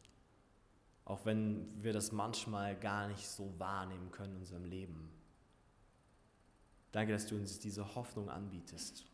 auch 1.06 1.24
wenn 1.24 1.82
wir 1.82 1.92
das 1.92 2.12
manchmal 2.12 2.78
gar 2.78 3.08
nicht 3.08 3.26
so 3.26 3.58
wahrnehmen 3.58 4.10
können 4.10 4.34
in 4.34 4.40
unserem 4.40 4.64
Leben. 4.64 5.10
Danke, 6.92 7.12
dass 7.12 7.26
du 7.26 7.36
uns 7.36 7.58
diese 7.58 7.94
Hoffnung 7.94 8.28
anbietest, 8.28 9.06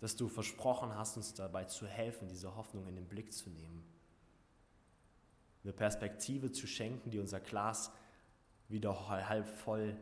dass 0.00 0.16
du 0.16 0.28
versprochen 0.28 0.94
hast, 0.94 1.16
uns 1.16 1.34
dabei 1.34 1.64
zu 1.64 1.86
helfen, 1.86 2.28
diese 2.28 2.56
Hoffnung 2.56 2.86
in 2.86 2.96
den 2.96 3.06
Blick 3.06 3.32
zu 3.32 3.50
nehmen. 3.50 3.84
Eine 5.62 5.74
Perspektive 5.74 6.50
zu 6.52 6.66
schenken, 6.66 7.10
die 7.10 7.18
unser 7.18 7.40
Glas 7.40 7.92
wieder 8.68 9.08
halb 9.08 9.46
voll 9.46 9.96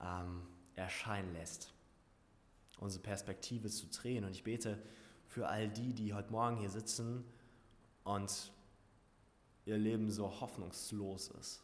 ähm, 0.00 0.42
erscheinen 0.76 1.32
lässt. 1.34 1.74
Unsere 2.78 3.02
Perspektive 3.02 3.68
zu 3.68 3.86
drehen. 3.88 4.24
Und 4.24 4.30
ich 4.30 4.44
bete 4.44 4.82
für 5.26 5.48
all 5.48 5.68
die, 5.68 5.92
die 5.92 6.14
heute 6.14 6.32
Morgen 6.32 6.56
hier 6.56 6.70
sitzen 6.70 7.24
und 8.04 8.52
ihr 9.66 9.76
Leben 9.76 10.10
so 10.10 10.40
hoffnungslos 10.40 11.28
ist 11.28 11.62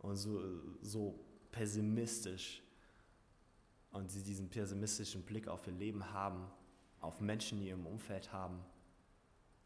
und 0.00 0.16
so, 0.16 0.42
so 0.82 1.18
pessimistisch 1.50 2.62
und 3.92 4.10
sie 4.10 4.22
diesen 4.22 4.50
pessimistischen 4.50 5.22
Blick 5.22 5.48
auf 5.48 5.66
ihr 5.66 5.72
Leben 5.72 6.12
haben, 6.12 6.46
auf 7.00 7.20
Menschen 7.20 7.58
in 7.58 7.66
ihrem 7.66 7.86
Umfeld 7.86 8.32
haben, 8.32 8.58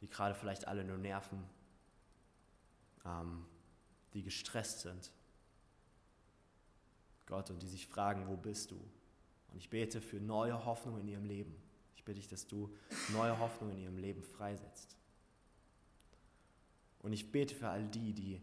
die 0.01 0.09
gerade 0.09 0.35
vielleicht 0.35 0.69
alle 0.69 0.85
nur 0.85 0.99
nerven, 0.99 1.43
ähm, 3.05 3.45
die 4.15 4.23
gestresst 4.23 4.81
sind. 4.81 5.11
Gott, 7.27 7.51
und 7.51 7.63
die 7.63 7.69
sich 7.69 7.87
fragen, 7.87 8.29
wo 8.29 8.37
bist 8.37 8.71
du? 8.71 8.77
Und 8.77 9.59
ich 9.59 9.71
bete 9.71 10.01
für 10.01 10.21
neue 10.21 10.65
Hoffnung 10.65 10.99
in 10.99 11.09
ihrem 11.09 11.25
Leben. 11.25 11.55
Ich 11.97 12.05
bitte 12.05 12.19
dich, 12.19 12.29
dass 12.29 12.47
du 12.47 12.75
neue 13.13 13.39
Hoffnung 13.39 13.71
in 13.71 13.79
ihrem 13.79 13.97
Leben 13.97 14.23
freisetzt. 14.23 14.97
Und 17.01 17.13
ich 17.13 17.31
bete 17.31 17.55
für 17.55 17.69
all 17.69 17.87
die, 17.87 18.13
die 18.13 18.43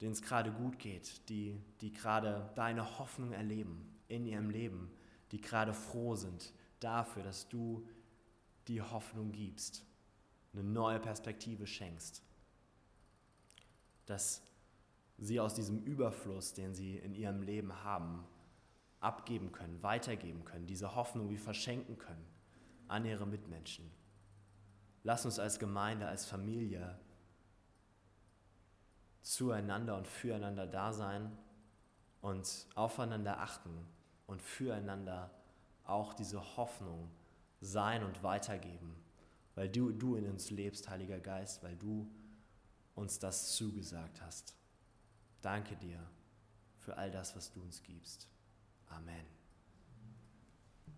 denen 0.00 0.12
es 0.12 0.22
gerade 0.22 0.50
gut 0.50 0.78
geht, 0.78 1.28
die, 1.28 1.60
die 1.80 1.92
gerade 1.92 2.50
deine 2.54 2.98
Hoffnung 2.98 3.32
erleben 3.32 3.86
in 4.08 4.26
ihrem 4.26 4.50
Leben, 4.50 4.90
die 5.30 5.40
gerade 5.40 5.74
froh 5.74 6.16
sind 6.16 6.52
dafür, 6.80 7.22
dass 7.22 7.48
du 7.48 7.86
die 8.68 8.82
Hoffnung 8.82 9.32
gibst, 9.32 9.84
eine 10.52 10.64
neue 10.64 10.98
Perspektive 10.98 11.66
schenkst, 11.66 12.22
dass 14.06 14.42
sie 15.18 15.38
aus 15.38 15.54
diesem 15.54 15.78
Überfluss, 15.84 16.54
den 16.54 16.74
sie 16.74 16.96
in 16.96 17.14
ihrem 17.14 17.42
Leben 17.42 17.84
haben, 17.84 18.24
abgeben 18.98 19.52
können, 19.52 19.82
weitergeben 19.82 20.44
können, 20.44 20.66
diese 20.66 20.94
Hoffnung 20.94 21.30
wie 21.30 21.38
verschenken 21.38 21.98
können 21.98 22.26
an 22.88 23.04
ihre 23.04 23.26
Mitmenschen. 23.26 23.90
Lass 25.04 25.24
uns 25.24 25.38
als 25.38 25.58
Gemeinde, 25.58 26.06
als 26.06 26.26
Familie 26.26 26.98
zueinander 29.22 29.96
und 29.96 30.06
füreinander 30.06 30.66
da 30.66 30.92
sein 30.92 31.36
und 32.20 32.66
aufeinander 32.74 33.40
achten 33.40 33.86
und 34.26 34.42
füreinander 34.42 35.30
auch 35.90 36.14
diese 36.14 36.56
Hoffnung 36.56 37.10
sein 37.60 38.04
und 38.04 38.22
weitergeben, 38.22 38.96
weil 39.54 39.68
du, 39.68 39.92
du 39.92 40.16
in 40.16 40.26
uns 40.28 40.50
lebst, 40.50 40.88
Heiliger 40.88 41.20
Geist, 41.20 41.62
weil 41.62 41.76
du 41.76 42.10
uns 42.94 43.18
das 43.18 43.52
zugesagt 43.54 44.22
hast. 44.22 44.54
Danke 45.42 45.76
dir 45.76 45.98
für 46.78 46.96
all 46.96 47.10
das, 47.10 47.36
was 47.36 47.50
du 47.50 47.60
uns 47.60 47.82
gibst. 47.82 48.28